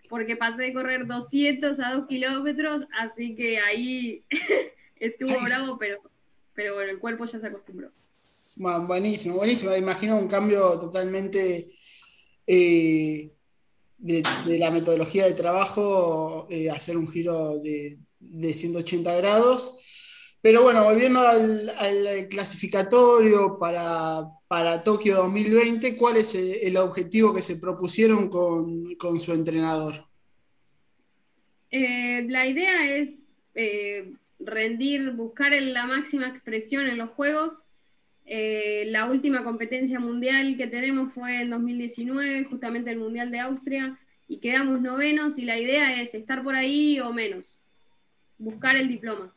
porque 0.09 0.35
pasé 0.35 0.63
de 0.63 0.73
correr 0.73 1.05
200 1.05 1.79
a 1.79 1.93
2 1.93 2.07
kilómetros, 2.07 2.81
así 2.99 3.35
que 3.35 3.59
ahí 3.59 4.23
estuvo 4.99 5.39
bravo, 5.41 5.77
pero, 5.77 6.01
pero 6.55 6.73
bueno, 6.73 6.89
el 6.89 6.97
cuerpo 6.97 7.25
ya 7.25 7.37
se 7.39 7.45
acostumbró. 7.45 7.91
buenísimo, 8.87 9.35
buenísimo. 9.35 9.75
Imagino 9.75 10.17
un 10.17 10.27
cambio 10.27 10.75
totalmente 10.79 11.69
eh, 12.47 13.29
de, 13.99 14.23
la 14.57 14.71
metodología 14.71 15.25
de 15.25 15.33
trabajo 15.33 16.47
eh, 16.49 16.71
hacer 16.71 16.97
un 16.97 17.07
giro 17.09 17.59
de, 17.59 17.99
180 18.53 19.15
grados. 19.17 19.75
Pero 20.41 20.63
bueno, 20.63 20.83
volviendo 20.83 21.19
al, 21.19 22.27
clasificatorio 22.27 23.59
para, 23.59 24.23
para, 24.49 24.81
Tokio 24.83 25.17
2020, 25.17 25.95
¿cuál 25.95 26.17
es 26.17 26.33
el 26.33 26.75
objetivo 26.77 27.35
que 27.35 27.43
se 27.43 27.57
propusieron 27.57 28.29
con, 28.29 29.19
su 29.19 29.31
entrenador? 29.31 30.07
Eh, 31.69 32.25
la 32.27 32.47
idea 32.47 32.97
es 32.97 33.11
eh, 33.53 34.11
rendir, 34.39 35.11
buscar 35.11 35.53
la 35.53 35.85
máxima 35.85 36.27
expresión 36.27 36.87
en 36.87 36.97
los 36.97 37.11
Juegos. 37.11 37.63
la 38.25 39.05
última 39.05 39.43
competencia 39.43 39.99
mundial 39.99 40.57
que 40.57 40.65
tenemos 40.65 41.13
fue 41.13 41.41
en 41.43 41.51
2019, 41.51 42.45
justamente 42.45 42.89
el 42.89 42.97
Mundial 42.97 43.29
de 43.29 43.41
Austria, 43.41 43.99
y 44.27 44.39
quedamos 44.39 44.81
novenos 44.81 45.37
y 45.37 45.45
la 45.45 45.59
idea 45.59 46.01
es 46.01 46.15
estar 46.15 46.41
por 46.43 46.55
ahí 46.55 46.99
o 46.99 47.13
menos, 47.13 47.61
buscar 48.39 48.75
el 48.77 48.87
diploma. 48.87 49.31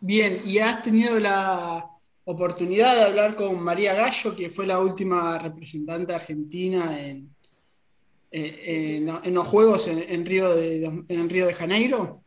Bien, 0.00 0.40
¿y 0.46 0.58
has 0.58 0.80
tenido 0.80 1.20
la 1.20 1.91
oportunidad 2.24 2.94
de 2.96 3.02
hablar 3.02 3.34
con 3.34 3.62
María 3.62 3.94
Gallo, 3.94 4.36
que 4.36 4.50
fue 4.50 4.66
la 4.66 4.80
última 4.80 5.38
representante 5.38 6.14
argentina 6.14 6.98
en, 6.98 7.34
los 9.34 9.46
Juegos 9.46 9.88
en, 9.88 10.24
Río, 10.24 10.54
de, 10.54 10.84
en 11.08 11.28
Río 11.28 11.46
de 11.46 11.54
Janeiro? 11.54 12.22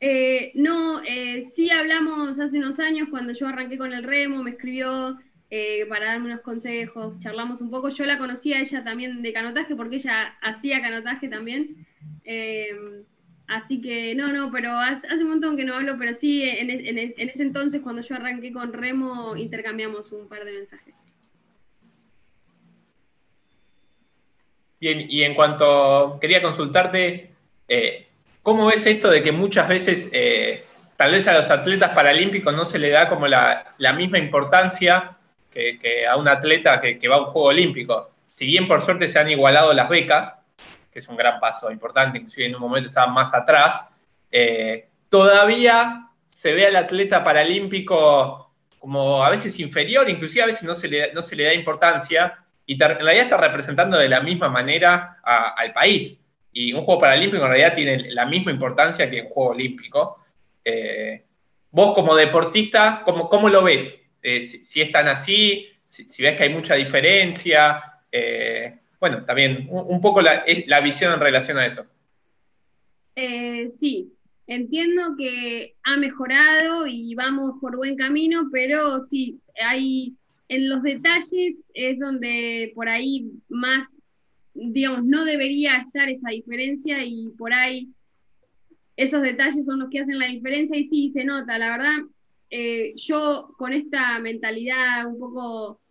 Eh, 0.00 0.52
no, 0.54 1.02
eh, 1.02 1.46
sí 1.50 1.70
hablamos 1.70 2.38
hace 2.38 2.58
unos 2.58 2.78
años 2.78 3.08
cuando 3.10 3.32
yo 3.32 3.48
arranqué 3.48 3.78
con 3.78 3.92
el 3.92 4.04
remo, 4.04 4.42
me 4.42 4.50
escribió 4.50 5.18
eh, 5.50 5.86
para 5.88 6.06
darme 6.06 6.26
unos 6.26 6.40
consejos, 6.40 7.18
charlamos 7.20 7.60
un 7.60 7.70
poco. 7.70 7.88
Yo 7.88 8.04
la 8.04 8.18
conocía 8.18 8.60
ella 8.60 8.84
también 8.84 9.22
de 9.22 9.32
canotaje 9.32 9.74
porque 9.74 9.96
ella 9.96 10.36
hacía 10.42 10.80
canotaje 10.80 11.28
también. 11.28 11.86
Eh, 13.48 13.54
así 13.54 13.80
que 13.80 14.14
no, 14.14 14.32
no, 14.32 14.50
pero 14.50 14.72
hace, 14.78 15.06
un 15.22 15.28
montón 15.28 15.56
que 15.56 15.64
no 15.64 15.74
hablo, 15.74 15.96
pero 15.98 16.14
sí, 16.14 16.42
en, 16.42 16.70
ese 17.16 17.42
entonces 17.42 17.82
cuando 17.82 18.02
yo 18.02 18.14
arranqué 18.14 18.52
con 18.52 18.72
Remo 18.72 19.36
intercambiamos 19.36 20.12
un 20.12 20.28
par 20.28 20.44
de 20.44 20.52
mensajes. 20.52 20.96
Bien, 24.80 25.06
y 25.08 25.22
en 25.22 25.34
cuanto 25.34 26.18
quería 26.20 26.42
consultarte, 26.42 27.30
eh, 27.68 28.06
¿cómo 28.42 28.66
ves 28.66 28.84
esto 28.86 29.10
de 29.10 29.22
que 29.22 29.32
muchas 29.32 29.68
veces 29.68 30.10
tal 30.96 31.12
vez 31.12 31.26
a 31.26 31.32
los 31.32 31.50
atletas 31.50 31.94
paralímpicos 31.94 32.54
no 32.54 32.64
se 32.64 32.78
le 32.78 32.90
da 32.90 33.08
como 33.08 33.26
la 33.26 33.92
misma 33.96 34.18
importancia 34.18 35.16
que, 35.54 36.06
a 36.06 36.16
un 36.16 36.28
atleta 36.28 36.80
que, 36.80 37.08
va 37.08 37.16
a 37.16 37.20
un 37.20 37.26
juego 37.26 37.48
olímpico. 37.48 38.10
Si 38.34 38.46
bien 38.46 38.66
por 38.66 38.82
suerte 38.82 39.08
se 39.08 39.18
han 39.18 39.30
igualado 39.30 39.72
las 39.72 39.88
becas, 39.88 40.34
que 40.94 41.00
es 41.00 41.08
un 41.08 41.16
gran 41.16 41.40
paso 41.40 41.72
importante, 41.72 42.18
inclusive 42.18 42.46
en 42.46 42.54
un 42.54 42.60
momento 42.60 42.88
estaban 42.88 43.12
más 43.12 43.34
atrás, 43.34 43.82
eh, 44.30 44.86
todavía 45.08 46.08
se 46.28 46.54
ve 46.54 46.68
al 46.68 46.76
atleta 46.76 47.24
paralímpico 47.24 48.52
como 48.78 49.24
a 49.24 49.30
veces 49.30 49.58
inferior, 49.58 50.08
inclusive 50.08 50.44
a 50.44 50.46
veces 50.46 50.62
no 50.62 50.74
se 50.76 50.86
le, 50.86 51.12
no 51.12 51.20
se 51.20 51.34
le 51.34 51.44
da 51.44 51.54
importancia, 51.54 52.38
y 52.64 52.74
en 52.74 52.78
realidad 52.78 53.24
está 53.24 53.36
representando 53.38 53.98
de 53.98 54.08
la 54.08 54.20
misma 54.20 54.48
manera 54.48 55.18
al 55.22 55.72
país. 55.72 56.16
Y 56.52 56.72
un 56.72 56.82
juego 56.82 57.00
paralímpico 57.00 57.42
en 57.42 57.50
realidad 57.50 57.74
tiene 57.74 58.12
la 58.12 58.26
misma 58.26 58.52
importancia 58.52 59.10
que 59.10 59.22
un 59.22 59.28
juego 59.28 59.50
olímpico. 59.50 60.24
Eh, 60.64 61.24
vos 61.70 61.94
como 61.94 62.14
deportista, 62.14 63.02
¿cómo, 63.04 63.28
¿cómo, 63.28 63.48
lo 63.48 63.64
ves? 63.64 64.00
Eh, 64.22 64.44
si, 64.44 64.80
están 64.80 65.08
así, 65.08 65.68
si, 65.86 66.22
ves 66.22 66.36
que 66.36 66.44
hay 66.44 66.50
mucha 66.50 66.74
diferencia. 66.74 67.82
Bueno, 69.04 69.22
también 69.26 69.68
un, 69.70 70.00
poco 70.00 70.22
la, 70.22 70.46
la, 70.66 70.80
visión 70.80 71.12
en 71.12 71.20
relación 71.20 71.58
a 71.58 71.66
eso. 71.66 71.84
Eh, 73.14 73.68
sí, 73.68 74.10
entiendo 74.46 75.14
que 75.18 75.74
ha 75.82 75.98
mejorado 75.98 76.86
y 76.86 77.14
vamos 77.14 77.56
por 77.60 77.76
buen 77.76 77.96
camino, 77.96 78.48
pero 78.50 79.02
sí, 79.02 79.38
hay 79.62 80.14
en 80.48 80.70
los 80.70 80.82
detalles 80.82 81.58
es 81.74 81.98
donde 81.98 82.72
por 82.74 82.88
ahí 82.88 83.30
más, 83.50 83.98
digamos, 84.54 85.04
no 85.04 85.26
debería 85.26 85.76
estar 85.76 86.08
esa 86.08 86.30
diferencia 86.30 87.04
y 87.04 87.28
por 87.36 87.52
ahí 87.52 87.90
esos 88.96 89.20
detalles 89.20 89.66
son 89.66 89.80
los 89.80 89.90
que 89.90 90.00
hacen 90.00 90.18
la 90.18 90.28
diferencia 90.28 90.78
y 90.78 90.88
sí, 90.88 91.10
se 91.12 91.24
nota, 91.24 91.58
la 91.58 91.76
verdad, 91.76 91.98
eh, 92.48 92.94
yo 92.96 93.54
con 93.58 93.74
esta 93.74 94.18
mentalidad 94.18 95.06
un 95.06 95.18
poco 95.18 95.83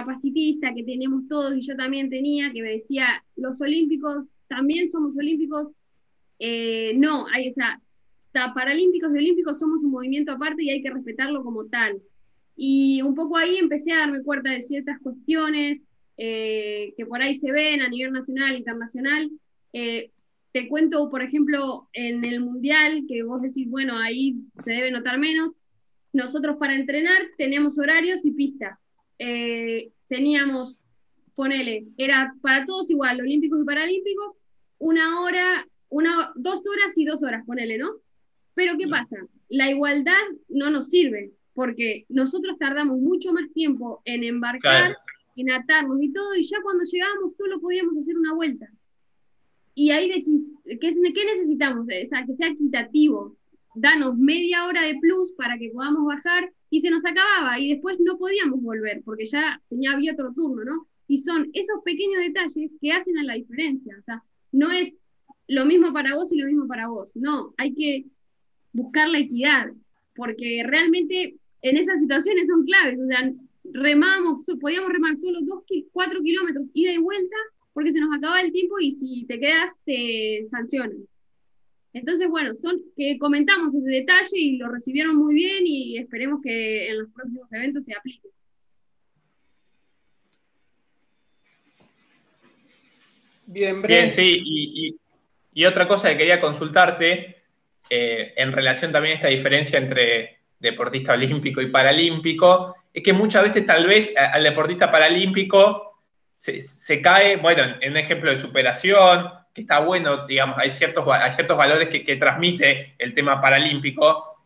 capacitista 0.00 0.74
que 0.74 0.84
tenemos 0.84 1.28
todos 1.28 1.56
y 1.56 1.60
yo 1.60 1.76
también 1.76 2.10
tenía, 2.10 2.52
que 2.52 2.62
me 2.62 2.72
decía, 2.72 3.24
los 3.36 3.60
olímpicos 3.60 4.26
también 4.48 4.90
somos 4.90 5.16
olímpicos, 5.16 5.70
eh, 6.38 6.92
no, 6.96 7.26
hay, 7.32 7.48
o 7.48 7.52
sea, 7.52 7.80
paralímpicos 8.32 9.12
y 9.14 9.18
olímpicos 9.18 9.58
somos 9.58 9.82
un 9.82 9.90
movimiento 9.90 10.32
aparte 10.32 10.62
y 10.62 10.70
hay 10.70 10.82
que 10.82 10.90
respetarlo 10.90 11.42
como 11.44 11.66
tal. 11.66 12.00
Y 12.56 13.02
un 13.02 13.14
poco 13.14 13.36
ahí 13.36 13.56
empecé 13.56 13.92
a 13.92 14.00
darme 14.00 14.22
cuenta 14.22 14.50
de 14.50 14.62
ciertas 14.62 14.98
cuestiones 15.00 15.86
eh, 16.16 16.92
que 16.96 17.06
por 17.06 17.22
ahí 17.22 17.34
se 17.34 17.52
ven 17.52 17.80
a 17.80 17.88
nivel 17.88 18.12
nacional, 18.12 18.56
internacional. 18.56 19.30
te 19.72 20.68
cuento, 20.68 21.08
por 21.08 21.22
ejemplo, 21.22 21.88
en 21.92 22.24
el 22.24 22.40
Mundial, 22.40 23.04
que 23.08 23.22
vos 23.22 23.42
decís, 23.42 23.68
bueno, 23.68 23.98
ahí 23.98 24.44
se 24.64 24.72
debe 24.72 24.90
notar 24.90 25.18
menos, 25.18 25.52
nosotros 26.12 26.56
para 26.58 26.74
entrenar 26.74 27.22
teníamos 27.38 27.78
horarios 27.78 28.24
y 28.24 28.32
pistas. 28.32 28.89
Eh, 29.22 29.92
teníamos, 30.08 30.80
ponele, 31.34 31.84
era 31.98 32.34
para 32.40 32.64
todos 32.64 32.90
igual, 32.90 33.20
olímpicos 33.20 33.60
y 33.60 33.66
paralímpicos, 33.66 34.34
una 34.78 35.20
hora, 35.20 35.68
una, 35.90 36.32
dos 36.36 36.62
horas 36.66 36.96
y 36.96 37.04
dos 37.04 37.22
horas, 37.22 37.44
ponele, 37.44 37.76
¿no? 37.76 37.90
Pero 38.54 38.78
¿qué 38.78 38.88
pasa? 38.88 39.16
La 39.50 39.70
igualdad 39.70 40.22
no 40.48 40.70
nos 40.70 40.88
sirve, 40.88 41.32
porque 41.52 42.06
nosotros 42.08 42.56
tardamos 42.58 42.98
mucho 42.98 43.34
más 43.34 43.52
tiempo 43.52 44.00
en 44.06 44.24
embarcar, 44.24 44.96
en 45.36 45.50
atarnos 45.50 46.02
y 46.02 46.10
todo, 46.14 46.34
y 46.34 46.42
ya 46.42 46.56
cuando 46.62 46.84
llegábamos 46.84 47.36
solo 47.36 47.60
podíamos 47.60 47.98
hacer 47.98 48.16
una 48.16 48.32
vuelta. 48.32 48.70
y 49.74 49.90
ahí 49.90 50.08
decís, 50.08 50.48
¿qué, 50.64 50.78
¿qué 50.78 51.24
necesitamos? 51.26 51.82
O 51.82 52.08
sea, 52.08 52.24
que 52.24 52.34
sea 52.36 52.48
equitativo. 52.48 53.36
Danos 53.74 54.16
media 54.16 54.66
hora 54.66 54.82
de 54.82 54.96
plus 55.00 55.32
para 55.32 55.58
que 55.58 55.70
podamos 55.70 56.06
bajar 56.06 56.52
y 56.70 56.80
se 56.80 56.90
nos 56.90 57.04
acababa 57.04 57.58
y 57.58 57.72
después 57.72 57.98
no 58.00 58.18
podíamos 58.18 58.60
volver 58.62 59.02
porque 59.04 59.26
ya 59.26 59.60
tenía, 59.68 59.92
había 59.92 60.12
otro 60.12 60.32
turno, 60.32 60.64
¿no? 60.64 60.86
Y 61.06 61.18
son 61.18 61.50
esos 61.52 61.82
pequeños 61.84 62.22
detalles 62.22 62.70
que 62.80 62.92
hacen 62.92 63.14
la 63.26 63.34
diferencia. 63.34 63.96
O 63.98 64.02
sea, 64.02 64.22
no 64.52 64.70
es 64.70 64.96
lo 65.48 65.64
mismo 65.64 65.92
para 65.92 66.14
vos 66.14 66.32
y 66.32 66.38
lo 66.38 66.46
mismo 66.46 66.68
para 66.68 66.88
vos. 66.88 67.14
No, 67.16 67.54
hay 67.56 67.74
que 67.74 68.06
buscar 68.72 69.08
la 69.08 69.18
equidad, 69.18 69.72
porque 70.14 70.62
realmente 70.64 71.36
en 71.62 71.76
esas 71.76 72.00
situaciones 72.00 72.46
son 72.46 72.64
claves. 72.64 72.98
O 73.00 73.06
sea, 73.06 73.32
remamos, 73.72 74.46
podíamos 74.60 74.92
remar 74.92 75.16
solo 75.16 75.40
dos, 75.42 75.64
cuatro 75.92 76.20
kilómetros 76.22 76.70
ida 76.74 76.92
y 76.92 76.98
vuelta, 76.98 77.36
porque 77.72 77.92
se 77.92 78.00
nos 78.00 78.16
acaba 78.16 78.40
el 78.40 78.52
tiempo 78.52 78.78
y 78.78 78.92
si 78.92 79.24
te 79.26 79.38
quedas 79.38 79.78
te 79.84 80.44
sancionan. 80.48 80.98
Entonces, 81.92 82.28
bueno, 82.28 82.54
son 82.54 82.80
que 82.96 83.18
comentamos 83.18 83.74
ese 83.74 83.90
detalle 83.90 84.30
y 84.32 84.58
lo 84.58 84.68
recibieron 84.68 85.16
muy 85.16 85.34
bien 85.34 85.66
y 85.66 85.98
esperemos 85.98 86.40
que 86.42 86.88
en 86.88 86.98
los 86.98 87.10
próximos 87.10 87.52
eventos 87.52 87.84
se 87.84 87.94
aplique. 87.94 88.28
Bien, 93.46 93.82
Bien, 93.82 94.12
sí, 94.12 94.96
y, 95.52 95.64
otra 95.64 95.88
cosa 95.88 96.08
que 96.08 96.18
quería 96.18 96.40
consultarte, 96.40 97.42
eh, 97.90 98.32
en 98.36 98.52
relación 98.52 98.92
también 98.92 99.14
a 99.14 99.16
esta 99.16 99.28
diferencia 99.28 99.78
entre 99.78 100.38
deportista 100.60 101.14
olímpico 101.14 101.60
y 101.60 101.70
paralímpico, 101.70 102.76
es 102.94 103.02
que 103.02 103.12
muchas 103.12 103.42
veces 103.42 103.66
tal 103.66 103.86
vez 103.86 104.12
al 104.16 104.44
deportista 104.44 104.92
paralímpico 104.92 105.90
se, 106.36 107.02
cae, 107.02 107.36
bueno, 107.36 107.76
en 107.80 107.90
un 107.90 107.96
ejemplo 107.98 108.30
de 108.30 108.38
superación, 108.38 109.30
está 109.60 109.80
bueno, 109.80 110.26
digamos, 110.26 110.58
hay 110.58 110.70
ciertos, 110.70 111.04
hay 111.08 111.32
ciertos 111.32 111.56
valores 111.56 111.88
que, 111.88 112.16
transmite 112.16 112.94
el 112.98 113.14
tema 113.14 113.40
paralímpico, 113.40 114.38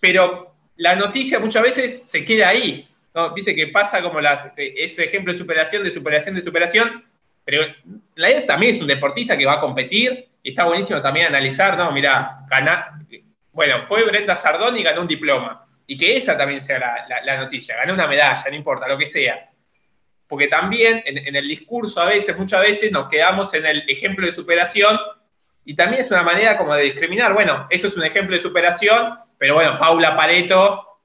pero 0.00 0.54
la 0.76 0.94
noticia 0.94 1.38
muchas 1.38 1.62
veces 1.62 2.02
se 2.06 2.24
queda 2.24 2.48
ahí, 2.48 2.88
¿no? 3.14 3.32
Viste 3.34 3.54
que 3.54 3.68
pasa 3.68 4.02
como 4.02 4.20
las, 4.20 4.46
ese 4.56 5.04
ejemplo 5.04 5.32
de 5.32 5.38
superación, 5.38 5.84
de 5.84 5.90
superación, 5.90 6.34
de 6.34 6.42
superación, 6.42 7.04
pero 7.44 7.62
la 8.14 8.30
idea 8.30 8.46
también 8.46 8.74
es 8.74 8.80
un 8.80 8.86
deportista 8.86 9.36
que 9.36 9.46
va 9.46 9.54
a 9.54 9.60
competir 9.60 10.28
y 10.42 10.50
está 10.50 10.64
buenísimo 10.64 11.02
también 11.02 11.26
analizar, 11.26 11.76
no, 11.76 11.90
mira, 11.92 12.46
gana, 12.48 13.00
bueno, 13.52 13.86
fue 13.86 14.04
Brenda 14.04 14.36
Sardón 14.36 14.76
y 14.76 14.82
ganó 14.82 15.02
un 15.02 15.08
diploma. 15.08 15.66
Y 15.86 15.98
que 15.98 16.16
esa 16.16 16.38
también 16.38 16.60
sea 16.60 16.78
la, 16.78 17.36
noticia, 17.36 17.76
ganó 17.76 17.94
una 17.94 18.06
medalla, 18.06 18.44
no 18.48 18.56
importa, 18.56 18.86
lo 18.86 18.96
que 18.96 19.06
sea. 19.06 19.49
Porque 20.30 20.48
también 20.48 21.02
en, 21.04 21.36
el 21.36 21.46
discurso 21.46 22.00
a 22.00 22.06
veces, 22.06 22.38
muchas 22.38 22.62
veces 22.62 22.90
nos 22.90 23.10
quedamos 23.10 23.52
en 23.52 23.66
el 23.66 23.84
ejemplo 23.86 24.24
de 24.24 24.32
superación 24.32 24.98
y 25.66 25.74
también 25.74 26.00
es 26.00 26.10
una 26.10 26.22
manera 26.22 26.56
como 26.56 26.74
de 26.74 26.84
discriminar. 26.84 27.34
Bueno, 27.34 27.66
esto 27.68 27.88
es 27.88 27.96
un 27.98 28.04
ejemplo 28.04 28.34
de 28.34 28.42
superación, 28.42 29.18
pero 29.36 29.56
bueno, 29.56 29.78
Paula 29.78 30.16
Pareto, 30.16 31.00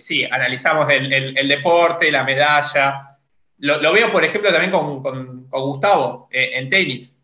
sí, 0.00 0.24
analizamos 0.24 0.88
el 0.88 1.48
deporte, 1.48 2.12
la 2.12 2.22
medalla, 2.22 3.08
lo, 3.58 3.92
veo, 3.92 4.12
por 4.12 4.24
ejemplo, 4.24 4.52
también 4.52 4.70
con, 4.70 5.48
Gustavo 5.50 6.28
eh, 6.30 6.50
en 6.54 6.68
tenis, 6.68 7.16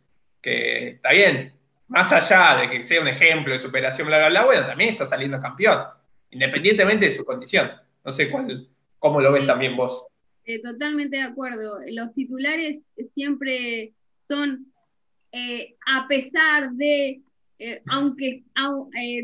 que 0.42 0.88
está 0.88 1.12
bien, 1.12 1.52
más 1.88 2.10
allá 2.12 2.60
de 2.60 2.70
que 2.70 2.82
sea 2.82 3.00
un 3.00 3.08
ejemplo 3.08 3.52
de 3.52 3.58
superación, 3.58 4.08
bla, 4.08 4.18
bla, 4.18 4.28
bla, 4.28 4.44
bueno, 4.44 4.66
también 4.66 4.90
está 4.90 5.06
saliendo 5.06 5.40
campeón, 5.40 5.84
independientemente 6.30 7.06
de 7.06 7.12
su 7.12 7.24
condición. 7.24 7.70
No 8.04 8.10
sé 8.10 8.30
cuál, 8.30 8.66
cómo 8.98 9.20
lo 9.20 9.32
ves 9.32 9.46
también 9.46 9.76
vos. 9.76 10.06
Eh, 10.44 10.60
totalmente 10.62 11.16
de 11.16 11.22
acuerdo. 11.22 11.78
Los 11.88 12.12
titulares 12.12 12.88
siempre 13.14 13.94
son, 14.16 14.66
eh, 15.32 15.76
a 15.86 16.06
pesar 16.08 16.72
de, 16.72 17.22
aunque, 17.86 18.44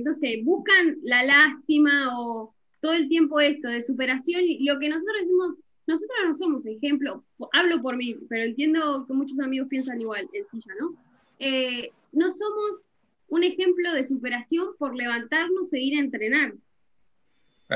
no 0.02 0.12
sé, 0.14 0.40
buscan 0.42 0.96
la 1.02 1.24
lástima 1.24 2.18
o 2.18 2.54
todo 2.80 2.94
el 2.94 3.08
tiempo 3.08 3.40
esto 3.40 3.68
de 3.68 3.82
superación, 3.82 4.42
y 4.44 4.64
lo 4.64 4.78
que 4.78 4.88
nosotros 4.88 5.16
decimos 5.20 5.56
nosotros 5.90 6.18
no 6.24 6.34
somos 6.34 6.66
ejemplo, 6.66 7.24
hablo 7.52 7.82
por 7.82 7.96
mí, 7.96 8.16
pero 8.28 8.44
entiendo 8.44 9.04
que 9.06 9.12
muchos 9.12 9.40
amigos 9.40 9.68
piensan 9.68 10.00
igual 10.00 10.28
en 10.32 10.46
silla, 10.48 10.72
¿no? 10.78 10.96
Eh, 11.40 11.90
no 12.12 12.30
somos 12.30 12.84
un 13.28 13.42
ejemplo 13.42 13.92
de 13.92 14.04
superación 14.04 14.68
por 14.78 14.94
levantarnos 14.94 15.72
e 15.72 15.80
ir 15.80 15.96
a 15.96 16.00
entrenar. 16.00 16.54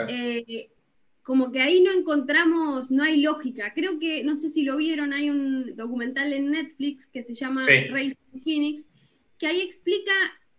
Eh, 0.08 0.70
como 1.24 1.50
que 1.50 1.60
ahí 1.60 1.80
no 1.80 1.90
encontramos, 1.90 2.90
no 2.90 3.02
hay 3.02 3.22
lógica. 3.22 3.72
Creo 3.74 3.98
que, 3.98 4.22
no 4.22 4.36
sé 4.36 4.50
si 4.50 4.62
lo 4.62 4.76
vieron, 4.76 5.14
hay 5.14 5.30
un 5.30 5.74
documental 5.74 6.32
en 6.34 6.50
Netflix 6.50 7.06
que 7.06 7.22
se 7.22 7.34
llama 7.34 7.62
Racing 7.62 8.42
Phoenix, 8.44 8.88
que 9.38 9.46
ahí 9.46 9.62
explica 9.62 10.12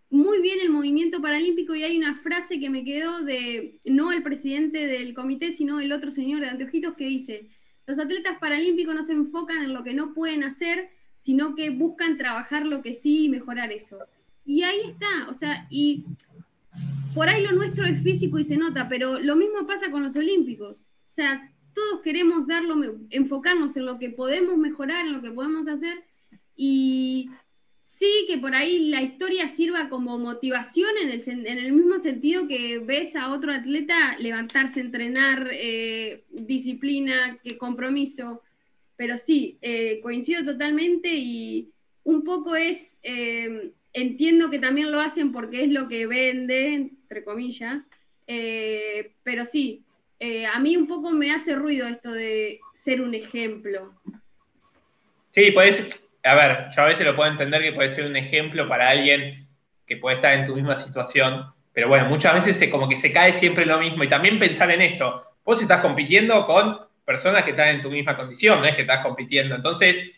muy 0.09 0.41
bien 0.41 0.59
el 0.59 0.71
movimiento 0.71 1.21
paralímpico 1.21 1.75
y 1.75 1.83
hay 1.83 1.97
una 1.97 2.15
frase 2.15 2.59
que 2.59 2.71
me 2.71 2.83
quedó 2.83 3.21
de 3.23 3.79
no 3.85 4.11
el 4.11 4.23
presidente 4.23 4.87
del 4.87 5.13
comité, 5.13 5.51
sino 5.51 5.79
el 5.79 5.91
otro 5.91 6.09
señor 6.09 6.41
de 6.41 6.47
anteojitos 6.47 6.95
que 6.95 7.05
dice, 7.05 7.47
los 7.85 7.99
atletas 7.99 8.39
paralímpicos 8.39 8.95
no 8.95 9.03
se 9.03 9.13
enfocan 9.13 9.63
en 9.63 9.73
lo 9.73 9.83
que 9.83 9.93
no 9.93 10.15
pueden 10.15 10.43
hacer, 10.43 10.89
sino 11.19 11.53
que 11.53 11.69
buscan 11.69 12.17
trabajar 12.17 12.65
lo 12.65 12.81
que 12.81 12.95
sí 12.95 13.25
y 13.25 13.29
mejorar 13.29 13.71
eso. 13.71 13.99
Y 14.45 14.63
ahí 14.63 14.81
está, 14.85 15.27
o 15.29 15.33
sea, 15.35 15.67
y 15.69 16.05
por 17.15 17.29
ahí 17.29 17.43
lo 17.43 17.53
nuestro 17.53 17.85
es 17.87 18.03
físico 18.03 18.37
y 18.37 18.43
se 18.43 18.57
nota, 18.57 18.87
pero 18.87 19.19
lo 19.19 19.35
mismo 19.35 19.65
pasa 19.65 19.89
con 19.89 20.03
los 20.03 20.15
olímpicos. 20.15 20.81
O 21.07 21.11
sea, 21.11 21.51
todos 21.73 22.01
queremos 22.01 22.45
darlo, 22.45 22.75
enfocarnos 23.09 23.75
en 23.77 23.85
lo 23.85 23.97
que 23.97 24.09
podemos 24.09 24.57
mejorar, 24.57 25.07
en 25.07 25.13
lo 25.13 25.21
que 25.21 25.31
podemos 25.31 25.67
hacer, 25.67 26.03
y 26.55 27.29
Sí, 27.97 28.25
que 28.27 28.37
por 28.37 28.53
ahí 28.55 28.89
la 28.89 29.01
historia 29.01 29.47
sirva 29.47 29.87
como 29.87 30.17
motivación 30.17 30.89
en 31.01 31.11
el, 31.57 31.71
mismo 31.71 31.97
sentido 31.97 32.45
que 32.45 32.79
ves 32.79 33.15
a 33.15 33.31
otro 33.31 33.53
atleta 33.53 34.17
levantarse, 34.17 34.81
entrenar, 34.81 35.47
eh, 35.53 36.25
disciplina, 36.29 37.39
que 37.41 37.57
compromiso. 37.57 38.41
Pero 38.97 39.17
sí, 39.17 39.59
eh, 39.61 40.01
coincido 40.01 40.43
totalmente 40.43 41.15
y 41.15 41.69
un 42.03 42.25
poco 42.25 42.57
es, 42.57 42.99
eh, 43.03 43.71
entiendo 43.93 44.49
que 44.49 44.59
también 44.59 44.91
lo 44.91 44.99
hacen 44.99 45.31
porque 45.31 45.63
es 45.63 45.71
lo 45.71 45.87
que 45.87 46.05
vende, 46.05 46.91
entre 47.05 47.23
comillas, 47.23 47.87
pero 48.25 49.45
sí, 49.45 49.83
a 50.51 50.59
mí 50.59 50.75
un 50.75 50.87
poco 50.87 51.11
me 51.11 51.31
hace 51.31 51.53
ruido 51.53 51.87
esto 51.87 52.11
de 52.11 52.59
ser 52.73 53.01
un 53.01 53.13
ejemplo. 53.13 53.93
Sí, 55.31 55.51
pues 55.51 56.09
a 56.23 56.33
ver, 56.33 56.67
yo 56.75 56.81
a 56.81 56.87
veces 56.87 57.05
lo 57.05 57.15
puedo 57.15 57.29
entender 57.29 57.61
que 57.61 57.73
puede 57.73 57.89
ser 57.89 58.07
un 58.07 58.15
ejemplo 58.15 58.67
para 58.67 58.89
alguien 58.89 59.47
que 59.85 59.97
puede 59.97 60.15
estar 60.15 60.33
en 60.33 60.45
tu 60.45 60.55
misma 60.55 60.75
situación, 60.75 61.45
pero 61.71 61.87
bueno, 61.87 62.05
muchas 62.09 62.33
veces 62.33 62.69
como 62.71 62.89
que 62.89 62.95
se 62.95 63.13
cae 63.13 63.31
siempre 63.31 63.65
lo 63.65 63.79
mismo 63.79 64.03
y 64.03 64.09
también 64.09 64.39
pensar 64.39 64.71
en 64.71 64.81
esto, 64.81 65.23
vos 65.43 65.61
estás 65.61 65.81
compitiendo 65.81 66.47
con 66.47 66.79
personas 67.05 67.43
que 67.43 67.51
están 67.51 67.67
en 67.67 67.81
tu 67.81 67.91
misma 67.91 68.17
condición, 68.17 68.59
no 68.59 68.65
es 68.65 68.75
que 68.75 68.81
estás 68.81 69.05
compitiendo, 69.05 69.53
entonces 69.53 70.11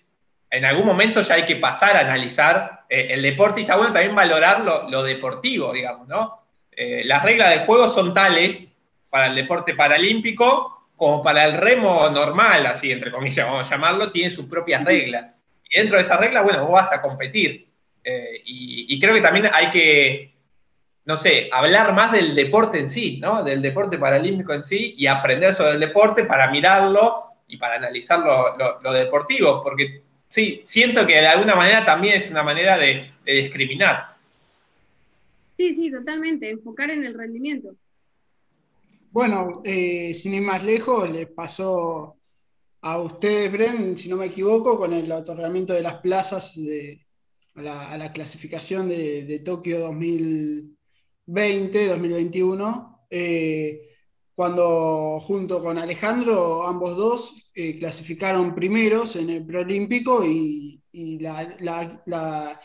en 0.50 0.64
algún 0.64 0.86
momento 0.86 1.22
ya 1.22 1.36
hay 1.36 1.46
que 1.46 1.58
pasar 1.58 1.98
a 1.98 2.02
analizar 2.02 2.86
eh, 2.88 3.08
el 3.10 3.22
deporte 3.22 3.60
y 3.60 3.64
está 3.64 3.76
bueno 3.76 3.92
también 3.92 4.16
valorar 4.16 4.62
lo, 4.90 5.04
deportivo, 5.04 5.74
digamos, 5.74 6.08
¿no? 6.08 6.37
Eh, 6.78 7.02
las 7.04 7.24
reglas 7.24 7.50
del 7.50 7.66
juego 7.66 7.90
son 7.90 8.14
tales 8.14 8.66
para 9.10 9.28
el 9.28 9.36
deporte 9.36 9.74
paralímpico 9.74 10.78
como 10.96 11.22
para 11.22 11.44
el 11.46 11.58
remo 11.58 12.10
normal, 12.10 12.66
así 12.66 12.92
entre 12.92 13.12
comillas, 13.12 13.46
vamos 13.46 13.68
a 13.68 13.70
llamarlo, 13.70 14.10
tiene 14.10 14.32
sus 14.32 14.46
propias 14.46 14.84
reglas. 14.86 15.28
Y 15.70 15.78
dentro 15.78 15.98
de 15.98 16.04
esa 16.04 16.18
regla, 16.18 16.42
bueno, 16.42 16.66
vos 16.66 16.74
vas 16.74 16.92
a 16.94 17.02
competir. 17.02 17.68
Eh, 18.04 18.42
y, 18.46 19.00
creo 19.02 19.14
que 19.14 19.22
también 19.22 19.50
hay 19.54 19.70
que, 19.70 20.34
no 21.04 21.18
sé, 21.18 21.50
hablar 21.52 21.94
más 21.94 22.14
del 22.14 22.34
deporte 22.34 22.80
en 22.80 22.90
sí, 22.90 23.18
¿no? 23.22 23.44
Del 23.44 23.62
deporte 23.62 23.98
paralímpico 23.98 24.54
en 24.54 24.64
sí 24.64 24.96
y 24.98 25.08
aprender 25.08 25.54
sobre 25.54 25.72
el 25.72 25.80
deporte 25.82 26.24
para 26.24 26.50
mirarlo 26.50 27.26
y 27.48 27.58
para 27.58 27.76
analizar 27.76 28.20
lo, 28.20 28.94
deportivo, 28.94 29.62
porque 29.62 30.04
sí, 30.30 30.62
siento 30.64 31.06
que 31.06 31.20
de 31.20 31.28
alguna 31.28 31.56
manera 31.56 31.86
también 31.86 32.16
es 32.16 32.32
una 32.32 32.44
manera 32.44 32.78
de, 32.78 33.12
discriminar. 33.26 34.08
Sí, 35.58 35.76
sí, 35.76 35.90
totalmente, 35.90 36.52
enfocar 36.52 36.92
en 36.92 37.04
el 37.04 37.16
rendimiento. 37.16 37.76
Bueno, 39.10 39.64
eh, 39.64 40.14
sin 40.14 40.36
ir 40.36 40.44
más 40.44 40.64
lejos, 40.64 41.10
le 41.10 41.26
pasó 41.26 42.20
a 42.82 43.00
ustedes, 43.00 43.52
Bren, 43.52 43.98
si 43.98 44.08
no 44.08 44.18
me 44.18 44.28
equivoco, 44.28 44.78
con 44.78 44.94
el 44.94 45.12
otorgamiento 45.12 45.74
de 45.74 45.82
las 45.82 45.96
plazas 45.96 46.64
de, 46.64 47.08
a, 47.56 47.98
la, 47.98 48.12
clasificación 48.12 48.88
de, 48.88 49.42
Tokio 49.44 49.80
2020, 49.80 51.88
2021, 51.88 53.08
eh, 53.10 53.96
cuando 54.36 55.20
junto 55.20 55.60
con 55.60 55.80
Alejandro, 55.80 56.68
ambos 56.68 56.96
dos 56.96 57.50
eh, 57.56 57.80
clasificaron 57.80 58.54
primeros 58.54 59.16
en 59.16 59.32
el 59.32 59.44
preolímpico 59.44 60.24
y, 60.24 60.84
y 60.92 61.18
la, 61.18 62.60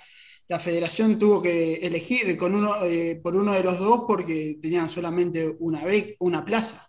federación 0.59 1.19
tuvo 1.19 1.43
que 1.43 1.75
elegir 1.75 2.37
con 2.37 2.55
uno, 2.55 2.85
eh, 2.85 3.21
por 3.23 3.37
uno 3.37 3.53
de 3.53 3.63
los 3.63 3.79
dos 3.79 4.05
porque 4.07 4.59
tenían 4.61 4.89
solamente 4.89 5.57
una, 5.59 5.83
una 6.19 6.45
plaza. 6.45 6.89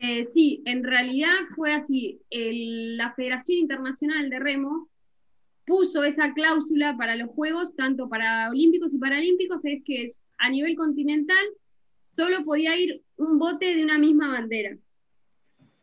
Eh, 0.00 0.26
sí, 0.26 0.62
en 0.64 0.84
realidad 0.84 1.34
fue 1.56 1.72
así. 1.72 2.20
la 2.30 3.12
Federación 3.14 3.58
Internacional 3.58 4.30
de 4.30 4.38
Remo 4.38 4.88
puso 5.66 6.04
esa 6.04 6.32
cláusula 6.32 6.96
para 6.96 7.16
los 7.16 7.28
Juegos, 7.30 7.76
tanto 7.76 8.08
para 8.08 8.48
Olímpicos 8.48 8.94
y 8.94 8.98
Paralímpicos, 8.98 9.64
es 9.64 9.82
que 9.84 10.06
a 10.38 10.48
nivel 10.48 10.76
continental 10.76 11.44
solo 12.02 12.44
podía 12.44 12.76
ir 12.76 13.02
un 13.16 13.38
bote 13.38 13.76
de 13.76 13.84
una 13.84 13.98
misma 13.98 14.28
bandera. 14.28 14.76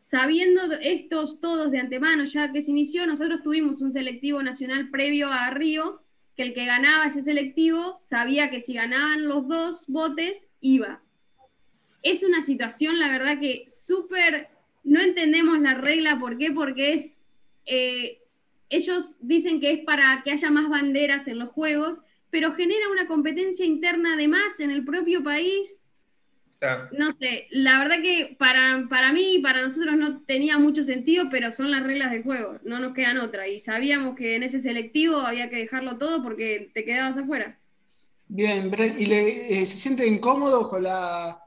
Sabiendo 0.00 0.60
estos 0.82 1.40
todos 1.40 1.70
de 1.70 1.78
antemano, 1.78 2.24
ya 2.24 2.52
que 2.52 2.62
se 2.62 2.70
inició, 2.70 3.06
nosotros 3.06 3.42
tuvimos 3.42 3.80
un 3.80 3.92
selectivo 3.92 4.42
nacional 4.42 4.90
previo 4.90 5.28
a 5.28 5.50
Río, 5.50 6.02
que 6.36 6.42
el 6.42 6.54
que 6.54 6.66
ganaba 6.66 7.06
ese 7.06 7.22
selectivo 7.22 7.98
sabía 8.04 8.50
que 8.50 8.60
si 8.60 8.74
ganaban 8.74 9.26
los 9.26 9.48
dos 9.48 9.86
botes, 9.88 10.46
iba. 10.60 11.02
Es 12.02 12.22
una 12.22 12.42
situación, 12.42 12.98
la 12.98 13.10
verdad 13.10 13.40
que 13.40 13.64
súper, 13.68 14.48
no 14.84 15.00
entendemos 15.00 15.58
la 15.60 15.74
regla, 15.74 16.18
¿por 16.18 16.36
qué? 16.36 16.52
Porque 16.52 16.92
es, 16.92 17.16
eh, 17.64 18.22
ellos 18.68 19.16
dicen 19.20 19.60
que 19.60 19.72
es 19.72 19.84
para 19.84 20.22
que 20.22 20.32
haya 20.32 20.50
más 20.50 20.68
banderas 20.68 21.26
en 21.26 21.38
los 21.38 21.48
juegos, 21.48 22.00
pero 22.30 22.52
genera 22.52 22.90
una 22.90 23.06
competencia 23.06 23.64
interna 23.64 24.16
de 24.16 24.28
más 24.28 24.60
en 24.60 24.70
el 24.70 24.84
propio 24.84 25.22
país. 25.22 25.85
No 26.92 27.12
sé, 27.20 27.46
la 27.50 27.78
verdad 27.78 28.02
que 28.02 28.34
para, 28.38 28.86
para 28.88 29.12
mí 29.12 29.34
y 29.34 29.38
para 29.40 29.62
nosotros 29.62 29.96
no 29.96 30.22
tenía 30.22 30.58
mucho 30.58 30.82
sentido, 30.82 31.26
pero 31.30 31.52
son 31.52 31.70
las 31.70 31.82
reglas 31.82 32.10
del 32.10 32.22
juego, 32.22 32.58
no 32.64 32.78
nos 32.78 32.94
quedan 32.94 33.18
otra. 33.18 33.46
Y 33.48 33.60
sabíamos 33.60 34.16
que 34.16 34.36
en 34.36 34.42
ese 34.42 34.60
selectivo 34.60 35.18
había 35.18 35.50
que 35.50 35.56
dejarlo 35.56 35.98
todo 35.98 36.22
porque 36.22 36.70
te 36.72 36.84
quedabas 36.84 37.16
afuera. 37.16 37.58
Bien, 38.28 38.72
¿y 38.98 39.06
le, 39.06 39.60
eh, 39.60 39.66
se 39.66 39.76
siente 39.76 40.06
incómodo 40.06 40.68
con 40.68 40.82
la, 40.82 41.40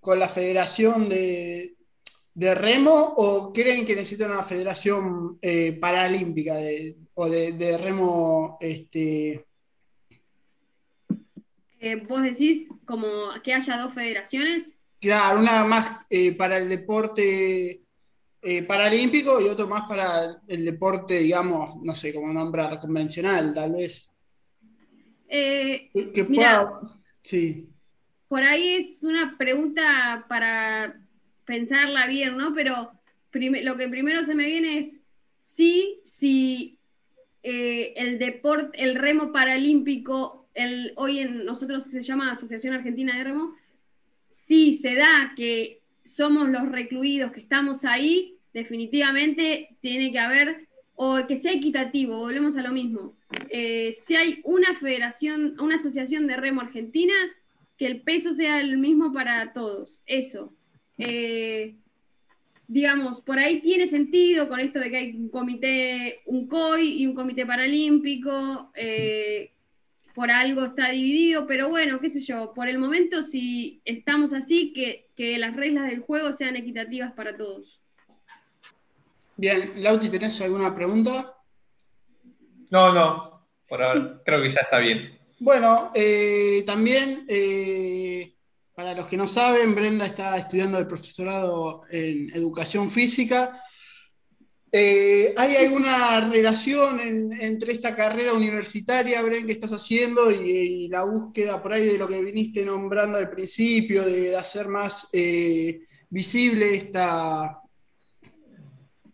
con 0.00 0.18
la 0.18 0.28
federación 0.28 1.08
de, 1.08 1.76
de 2.34 2.54
remo 2.54 2.92
o 2.92 3.52
creen 3.52 3.86
que 3.86 3.96
necesitan 3.96 4.30
una 4.30 4.44
federación 4.44 5.38
eh, 5.40 5.78
paralímpica 5.80 6.56
o 7.14 7.28
de, 7.28 7.78
remo 7.78 8.58
este... 8.60 9.47
Eh, 11.80 11.96
vos 11.96 12.22
decís 12.22 12.66
como 12.84 13.06
que 13.42 13.54
haya 13.54 13.78
dos 13.78 13.94
federaciones. 13.94 14.76
Claro 15.00 15.40
una 15.40 15.64
más 15.64 16.04
eh, 16.10 16.32
para 16.32 16.58
el 16.58 16.68
deporte 16.68 17.82
paralímpico 18.66 19.40
y 19.40 19.48
otro 19.48 19.66
más 19.66 19.86
para 19.88 20.40
el 20.46 20.64
deporte 20.64 21.18
digamos 21.18 21.76
no 21.82 21.94
sé 21.94 22.14
cómo 22.14 22.32
nombrar 22.32 22.80
convencional 22.80 23.52
tal 23.52 23.72
vez. 23.72 24.10
Que 25.28 26.26
sí. 27.22 27.68
Por 28.28 28.42
ahí 28.42 28.74
es 28.74 29.02
una 29.02 29.36
pregunta 29.36 30.26
para 30.28 31.00
pensarla 31.44 32.06
bien, 32.06 32.36
¿no? 32.36 32.54
Pero 32.54 32.92
lo 33.32 33.76
que 33.76 33.88
primero 33.88 34.24
se 34.24 34.34
me 34.34 34.44
viene 34.44 34.78
es 34.78 35.00
sí, 35.40 36.00
si 36.04 36.78
eh, 37.42 37.94
el 37.96 38.18
deporte, 38.18 38.82
el 38.82 38.96
remo 38.96 39.32
paralímpico, 39.32 40.37
hoy 40.96 41.20
en 41.20 41.44
nosotros 41.44 41.84
se 41.84 42.02
llama 42.02 42.32
Asociación 42.32 42.74
Argentina 42.74 43.16
de 43.16 43.24
Remo, 43.24 43.54
si 44.28 44.74
se 44.74 44.94
da 44.94 45.32
que 45.36 45.80
somos 46.04 46.48
los 46.48 46.70
recluidos 46.70 47.32
que 47.32 47.40
estamos 47.40 47.84
ahí, 47.84 48.36
definitivamente 48.52 49.76
tiene 49.80 50.10
que 50.10 50.18
haber, 50.18 50.68
o 50.94 51.26
que 51.26 51.36
sea 51.36 51.52
equitativo, 51.52 52.18
volvemos 52.18 52.56
a 52.56 52.62
lo 52.62 52.72
mismo. 52.72 53.16
Eh, 53.50 53.92
si 53.92 54.16
hay 54.16 54.40
una 54.44 54.74
federación, 54.74 55.54
una 55.60 55.76
asociación 55.76 56.26
de 56.26 56.36
remo 56.36 56.60
argentina, 56.60 57.14
que 57.76 57.86
el 57.86 58.02
peso 58.02 58.32
sea 58.32 58.60
el 58.60 58.78
mismo 58.78 59.12
para 59.12 59.52
todos, 59.52 60.02
eso. 60.06 60.52
Eh, 60.98 61.76
digamos, 62.66 63.20
por 63.20 63.38
ahí 63.38 63.60
tiene 63.60 63.86
sentido 63.86 64.48
con 64.48 64.60
esto 64.60 64.80
de 64.80 64.90
que 64.90 64.96
hay 64.96 65.12
un 65.12 65.28
comité, 65.28 66.20
un 66.26 66.48
COI 66.48 67.02
y 67.02 67.06
un 67.06 67.14
comité 67.14 67.46
paralímpico, 67.46 68.72
eh, 68.74 69.52
por 70.18 70.32
algo 70.32 70.64
está 70.64 70.90
dividido, 70.90 71.46
pero 71.46 71.68
bueno, 71.68 72.00
qué 72.00 72.08
sé 72.08 72.20
yo, 72.20 72.52
por 72.52 72.68
el 72.68 72.76
momento 72.76 73.22
si 73.22 73.80
estamos 73.84 74.32
así, 74.32 74.72
que, 74.72 75.06
las 75.38 75.54
reglas 75.54 75.88
del 75.88 76.00
juego 76.00 76.32
sean 76.32 76.56
equitativas 76.56 77.12
para 77.12 77.36
todos. 77.36 77.80
Bien, 79.36 79.74
Lauti, 79.76 80.08
¿tenés 80.08 80.40
alguna 80.40 80.74
pregunta? 80.74 81.36
No, 82.68 82.92
no, 82.92 83.46
por 83.68 83.80
ahora 83.80 84.20
creo 84.24 84.42
que 84.42 84.48
ya 84.48 84.62
está 84.62 84.78
bien. 84.78 85.16
Bueno, 85.38 85.92
eh, 85.94 86.64
también 86.66 87.24
para 88.74 88.94
los 88.94 89.06
que 89.06 89.16
no 89.16 89.28
saben, 89.28 89.72
Brenda 89.72 90.04
está 90.04 90.36
estudiando 90.36 90.80
el 90.80 90.88
profesorado 90.88 91.82
en 91.92 92.34
educación 92.34 92.90
física. 92.90 93.62
Eh, 94.70 95.32
¿Hay 95.36 95.56
alguna 95.56 96.20
relación 96.30 97.00
entre 97.00 97.72
esta 97.72 97.96
carrera 97.96 98.34
universitaria, 98.34 99.22
Brenda, 99.22 99.46
que 99.46 99.52
estás 99.52 99.72
haciendo 99.72 100.30
y, 100.30 100.88
la 100.88 101.04
búsqueda 101.04 101.62
por 101.62 101.72
ahí 101.72 101.86
de 101.86 101.98
lo 101.98 102.06
que 102.06 102.22
viniste 102.22 102.64
nombrando 102.64 103.16
al 103.16 103.30
principio, 103.30 104.04
de, 104.04 104.36
hacer 104.36 104.68
más 104.68 105.08
eh, 105.12 105.86
visible 106.10 106.74
esta, 106.74 107.62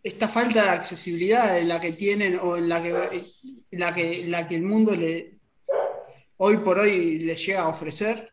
esta 0.03 0.29
falta 0.29 0.65
de 0.65 0.71
accesibilidad 0.71 1.59
en 1.59 1.69
la 1.69 1.81
que 1.81 1.93
tienen 1.93 2.37
o 2.41 2.57
en 2.57 2.69
la 2.69 2.83
que, 2.83 3.23
la 3.73 3.95
que, 3.95 4.25
la 4.27 4.49
que 4.49 4.57
el 4.57 4.63
mundo 4.63 4.97
le, 4.97 5.39
hoy 6.39 6.57
por 6.59 6.81
hoy 6.81 7.21
le 7.21 7.35
llega 7.37 7.63
a 7.63 7.69
ofrecer? 7.69 8.33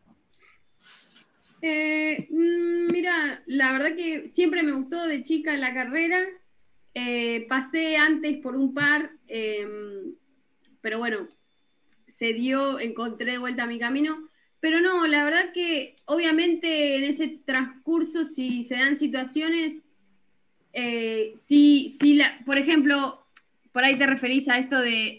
Eh, 1.60 2.26
mm, 2.30 2.92
mira, 2.92 3.42
la 3.46 3.72
verdad 3.72 3.94
que 3.94 4.28
siempre 4.28 4.64
me 4.64 4.72
gustó 4.72 5.06
de 5.06 5.22
chica 5.22 5.56
la 5.56 5.72
carrera. 5.72 6.26
Eh, 6.94 7.46
pasé 7.48 7.96
antes 7.96 8.38
por 8.38 8.56
un 8.56 8.74
par, 8.74 9.10
em, 9.26 10.14
pero 10.80 10.98
bueno, 10.98 11.28
se 12.08 12.32
dio, 12.32 12.78
encontré 12.78 13.32
de 13.32 13.38
vuelta 13.38 13.66
mi 13.66 13.78
camino. 13.78 14.28
Pero 14.60 14.80
no, 14.80 15.06
la 15.06 15.24
verdad 15.24 15.52
que 15.52 15.96
obviamente 16.04 16.96
en 16.96 17.04
ese 17.04 17.40
transcurso, 17.44 18.24
si 18.24 18.62
se 18.64 18.76
dan 18.76 18.98
situaciones, 18.98 19.78
eh, 20.72 21.32
si, 21.34 21.88
si 21.88 22.14
la, 22.14 22.40
por 22.46 22.58
ejemplo, 22.58 23.26
por 23.72 23.84
ahí 23.84 23.96
te 23.96 24.06
referís 24.06 24.48
a 24.48 24.58
esto 24.58 24.80
de, 24.80 25.18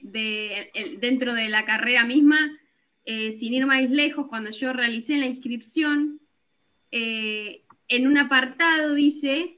dentro 0.99 1.33
de 1.33 1.49
la 1.49 1.65
carrera 1.65 2.05
misma, 2.05 2.57
sin 3.05 3.53
ir 3.53 3.65
más 3.65 3.89
lejos, 3.89 4.27
cuando 4.27 4.51
yo 4.51 4.71
realicé 4.71 5.17
la 5.17 5.25
inscripción, 5.25 6.21
eh, 6.95 7.63
en 7.88 8.05
un 8.05 8.19
apartado 8.19 8.93
dice 8.93 9.57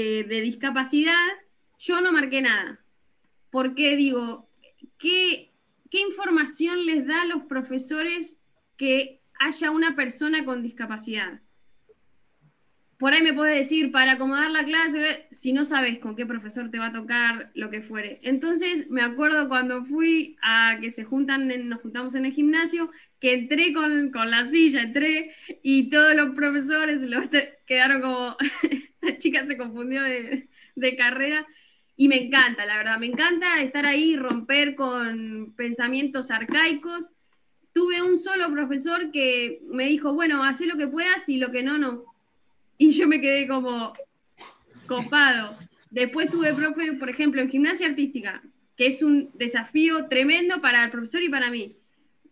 eh, 0.00 0.24
de 0.24 0.40
discapacidad, 0.40 1.26
yo 1.80 2.00
no 2.00 2.12
marqué 2.12 2.40
nada. 2.40 2.78
Porque 3.50 3.96
digo, 3.96 4.48
¿qué, 4.96 5.50
¿qué 5.90 6.00
información 6.00 6.86
les 6.86 7.04
da 7.04 7.22
a 7.22 7.26
los 7.26 7.42
profesores 7.44 8.38
que 8.76 9.20
haya 9.40 9.72
una 9.72 9.96
persona 9.96 10.44
con 10.44 10.62
discapacidad? 10.62 11.40
por 12.98 13.12
ahí 13.12 13.22
me 13.22 13.32
puedes 13.32 13.56
decir, 13.56 13.92
para 13.92 14.12
acomodar 14.12 14.50
la 14.50 14.64
clase, 14.64 15.28
si 15.30 15.52
no 15.52 15.64
sabes 15.64 16.00
con 16.00 16.16
qué 16.16 16.26
profesor 16.26 16.68
te 16.70 16.80
va 16.80 16.86
a 16.86 16.92
tocar, 16.92 17.50
lo 17.54 17.70
que 17.70 17.80
fuere. 17.80 18.18
Entonces, 18.22 18.90
me 18.90 19.02
acuerdo 19.02 19.48
cuando 19.48 19.84
fui 19.84 20.36
a 20.42 20.78
que 20.80 20.90
se 20.90 21.04
juntan, 21.04 21.48
nos 21.68 21.80
juntamos 21.80 22.16
en 22.16 22.26
el 22.26 22.32
gimnasio, 22.32 22.90
que 23.20 23.34
entré 23.34 23.72
con, 23.72 24.10
la 24.12 24.46
silla, 24.46 24.82
entré, 24.82 25.32
y 25.62 25.90
todos 25.90 26.14
los 26.16 26.34
profesores 26.34 27.00
quedaron 27.66 28.00
como, 28.00 28.36
la 29.02 29.18
chica 29.18 29.46
se 29.46 29.56
confundió 29.56 30.02
de, 30.02 30.96
carrera, 30.96 31.46
y 31.96 32.08
me 32.08 32.26
encanta, 32.26 32.64
la 32.64 32.76
verdad, 32.76 32.98
me 32.98 33.06
encanta 33.06 33.60
estar 33.60 33.84
ahí, 33.84 34.16
romper 34.16 34.76
con 34.76 35.52
pensamientos 35.56 36.30
arcaicos. 36.30 37.10
Tuve 37.72 38.02
un 38.02 38.18
solo 38.18 38.50
profesor 38.52 39.10
que 39.10 39.60
me 39.66 39.86
dijo, 39.86 40.14
bueno, 40.14 40.44
haz 40.44 40.60
lo 40.60 40.76
que 40.76 40.86
puedas 40.86 41.28
y 41.28 41.38
lo 41.38 41.50
que 41.50 41.62
no, 41.64 41.76
no 41.76 42.04
y 42.78 42.92
yo 42.92 43.06
me 43.08 43.20
quedé 43.20 43.46
como 43.46 43.92
copado. 44.86 45.56
Después 45.90 46.30
tuve 46.30 46.54
profe, 46.54 46.92
por 46.94 47.10
ejemplo, 47.10 47.42
en 47.42 47.50
gimnasia 47.50 47.88
artística, 47.88 48.40
que 48.76 48.86
es 48.86 49.02
un 49.02 49.30
desafío 49.34 50.06
tremendo 50.06 50.60
para 50.60 50.84
el 50.84 50.90
profesor 50.90 51.22
y 51.22 51.28
para 51.28 51.50
mí. 51.50 51.76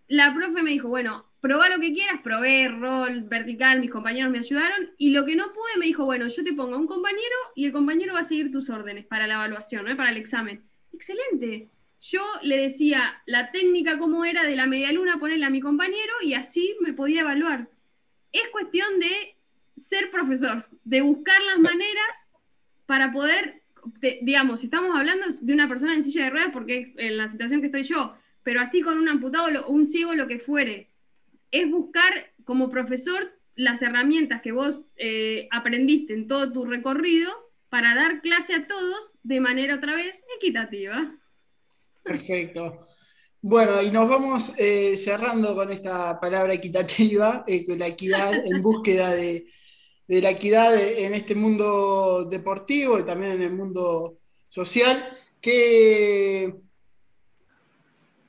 La 0.09 0.33
profe 0.33 0.63
me 0.63 0.71
dijo, 0.71 0.89
bueno, 0.89 1.26
probá 1.41 1.69
lo 1.69 1.79
que 1.79 1.93
quieras, 1.93 2.21
probé 2.23 2.69
rol, 2.69 3.23
vertical, 3.23 3.81
mis 3.81 3.91
compañeros 3.91 4.33
me 4.33 4.39
ayudaron, 4.39 4.91
y 4.99 5.11
lo 5.11 5.25
que 5.25 5.37
no 5.37 5.53
pude 5.53 5.79
me 5.79 5.87
dijo, 5.87 6.05
bueno, 6.05 6.29
yo 6.29 6.45
te 6.45 6.53
pongo 6.53 6.75
a 6.75 6.79
un 6.79 6.87
compañero 6.87 7.37
y 7.55 7.67
el 7.67 7.73
compañero 7.73 8.15
va 8.15 8.21
a 8.21 8.25
seguir 8.25 8.51
tus 8.51 8.71
órdenes 8.71 9.07
para 9.07 9.27
la 9.27 9.35
evaluación, 9.35 9.85
¿no? 9.85 9.97
para 9.97 10.11
el 10.11 10.17
examen. 10.17 10.63
Excelente. 10.93 11.69
Yo 12.01 12.23
le 12.43 12.57
decía 12.59 13.23
la 13.27 13.51
técnica 13.51 13.99
cómo 13.99 14.25
era 14.25 14.45
de 14.45 14.57
la 14.57 14.67
media 14.67 14.93
luna, 14.93 15.19
ponerla 15.19 15.49
a 15.49 15.51
mi 15.51 15.61
compañero 15.61 16.13
y 16.23 16.35
así 16.35 16.75
me 16.81 16.93
podía 16.93 17.23
evaluar. 17.23 17.69
Es 18.33 18.49
cuestión 18.51 19.01
de 19.01 19.37
ser 19.77 20.11
profesor, 20.11 20.67
de 20.85 21.01
buscar 21.01 21.41
las 21.43 21.59
maneras 21.59 22.29
para 22.87 23.13
poder, 23.13 23.63
digamos, 24.23 24.61
si 24.61 24.67
estamos 24.67 24.95
hablando 24.95 25.27
de 25.41 25.53
una 25.53 25.69
persona 25.69 25.95
en 25.95 26.05
silla 26.05 26.25
de 26.25 26.31
ruedas, 26.31 26.51
porque 26.53 26.79
es 26.79 26.89
en 26.97 27.17
la 27.17 27.29
situación 27.29 27.61
que 27.61 27.67
estoy 27.67 27.83
yo, 27.83 28.15
pero 28.43 28.61
así 28.61 28.81
con 28.81 28.99
un 28.99 29.09
amputado 29.09 29.49
o 29.67 29.73
un 29.73 29.87
ciego, 29.87 30.15
lo 30.15 30.29
que 30.29 30.39
fuere, 30.39 30.89
es 31.61 31.71
buscar 31.71 32.33
como 32.45 32.71
profesor 32.71 33.33
las 33.55 33.81
herramientas 33.83 34.43
que 34.43 34.53
vos 34.53 34.83
eh, 34.97 35.49
aprendiste 35.51 36.13
en 36.13 36.29
todo 36.29 36.53
tu 36.53 36.65
recorrido 36.67 37.31
para 37.69 37.95
dar 37.95 38.21
clase 38.21 38.55
a 38.55 38.67
todos 38.67 39.15
de 39.23 39.41
manera 39.41 39.77
otra 39.77 39.95
vez 39.95 40.23
equitativa. 40.37 41.15
Perfecto. 42.03 42.79
Bueno, 43.41 43.83
y 43.83 43.91
nos 43.91 44.09
vamos 44.09 44.59
eh, 44.59 44.97
cerrando 44.97 45.55
con 45.55 45.73
esta 45.73 46.21
palabra 46.21 46.55
equitativa, 46.55 47.45
eh, 47.47 47.65
con 47.65 47.79
la 47.79 47.87
equidad, 47.87 48.33
en 48.47 48.63
búsqueda 48.63 49.11
de, 49.13 49.47
la 50.09 50.31
equidad 50.31 50.75
en 50.79 51.15
este 51.15 51.35
mundo 51.35 52.27
deportivo 52.27 52.99
y 52.99 53.05
también 53.05 53.33
en 53.33 53.43
el 53.43 53.53
mundo 53.53 54.19
social, 54.49 54.97
que 55.41 56.55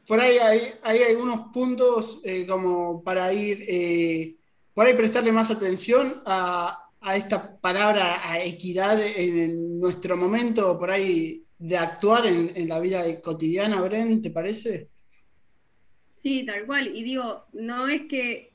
por 0.08 0.20
ahí 0.20 0.38
hay, 0.84 1.00
algunos 1.10 1.52
puntos 1.52 2.22
eh, 2.24 2.46
como 2.48 3.04
para 3.04 3.34
ir, 3.34 4.38
por 4.74 4.86
ahí 4.86 4.93
prestarle 4.93 5.32
más 5.32 5.52
atención 5.52 6.22
a, 6.26 6.84
esta 7.15 7.58
palabra, 7.60 8.30
a 8.30 8.43
equidad 8.43 9.00
en, 9.02 9.80
nuestro 9.80 10.17
momento, 10.17 10.78
por 10.78 10.91
ahí 10.91 11.43
de 11.58 11.78
actuar 11.78 12.26
en, 12.26 12.67
la 12.67 12.80
vida 12.80 13.22
cotidiana, 13.22 13.82
Bren, 13.82 14.22
¿te 14.22 14.30
parece? 14.30 14.89
Sí, 16.15 16.46
tal 16.46 16.65
cual. 16.65 16.96
Y 16.96 17.04
digo, 17.04 17.46
no 17.54 17.88
es 17.88 18.08
que 18.08 18.52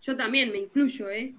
yo 0.00 0.16
también 0.16 0.50
me 0.50 0.58
incluyo, 0.58 1.10
¿eh? 1.10 1.34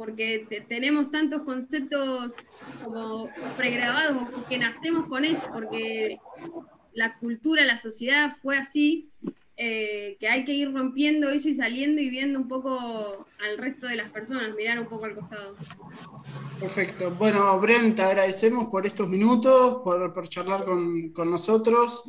porque 0.00 0.46
tenemos 0.66 1.10
tantos 1.10 1.42
conceptos 1.42 2.34
como 2.82 3.28
pregrabados 3.58 4.28
que 4.48 4.56
nacemos 4.56 5.06
con 5.08 5.26
eso, 5.26 5.42
porque 5.52 6.18
la 6.92 7.18
cultura, 7.18 7.64
la 7.64 7.78
sociedad 7.78 8.36
fue 8.42 8.58
así, 8.58 9.10
eh, 9.62 10.16
que 10.18 10.26
hay 10.26 10.46
que 10.46 10.54
ir 10.54 10.72
rompiendo 10.72 11.28
eso 11.28 11.50
y 11.50 11.54
saliendo 11.54 12.00
y 12.00 12.08
viendo 12.08 12.38
un 12.38 12.48
poco 12.48 13.26
al 13.44 13.58
resto 13.58 13.86
de 13.86 13.96
las 13.96 14.10
personas, 14.10 14.54
mirar 14.56 14.80
un 14.80 14.88
poco 14.88 15.04
al 15.04 15.14
costado. 15.14 15.54
Perfecto. 16.58 17.10
Bueno, 17.10 17.60
Brent, 17.60 17.94
te 17.94 18.00
agradecemos 18.00 18.68
por 18.68 18.86
estos 18.86 19.06
minutos, 19.06 19.82
por, 19.84 20.14
por 20.14 20.26
charlar 20.30 20.64
con, 20.64 21.10
con 21.10 21.30
nosotros. 21.30 22.04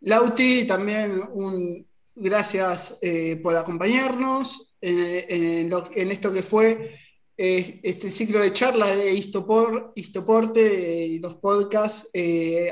Lauti, 0.00 0.66
también 0.66 1.20
un, 1.34 1.86
gracias 2.14 2.98
eh, 3.02 3.38
por 3.42 3.54
acompañarnos 3.54 4.74
en, 4.80 5.70
esto 6.10 6.32
que 6.32 6.42
fue 6.42 6.94
eh, 7.36 7.80
este 7.82 8.10
ciclo 8.10 8.40
de 8.40 8.54
charlas 8.54 8.96
de 8.96 9.12
Histopor, 9.12 9.92
Histoporte 9.94 11.04
y 11.08 11.18
los 11.18 11.36
podcasts. 11.36 12.10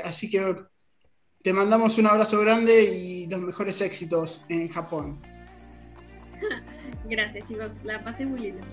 Así 0.03 0.31
que 0.31 0.55
te 1.43 1.53
mandamos 1.53 1.97
un 1.97 2.07
abrazo 2.07 2.39
grande 2.39 2.83
y 2.83 3.27
los 3.27 3.41
mejores 3.41 3.81
éxitos 3.81 4.45
en 4.49 4.69
Japón. 4.69 5.19
Gracias 7.09 7.47
chicos, 7.47 7.71
la 7.83 8.03
pasé 8.03 8.25
muy 8.25 8.39
linda. 8.39 8.63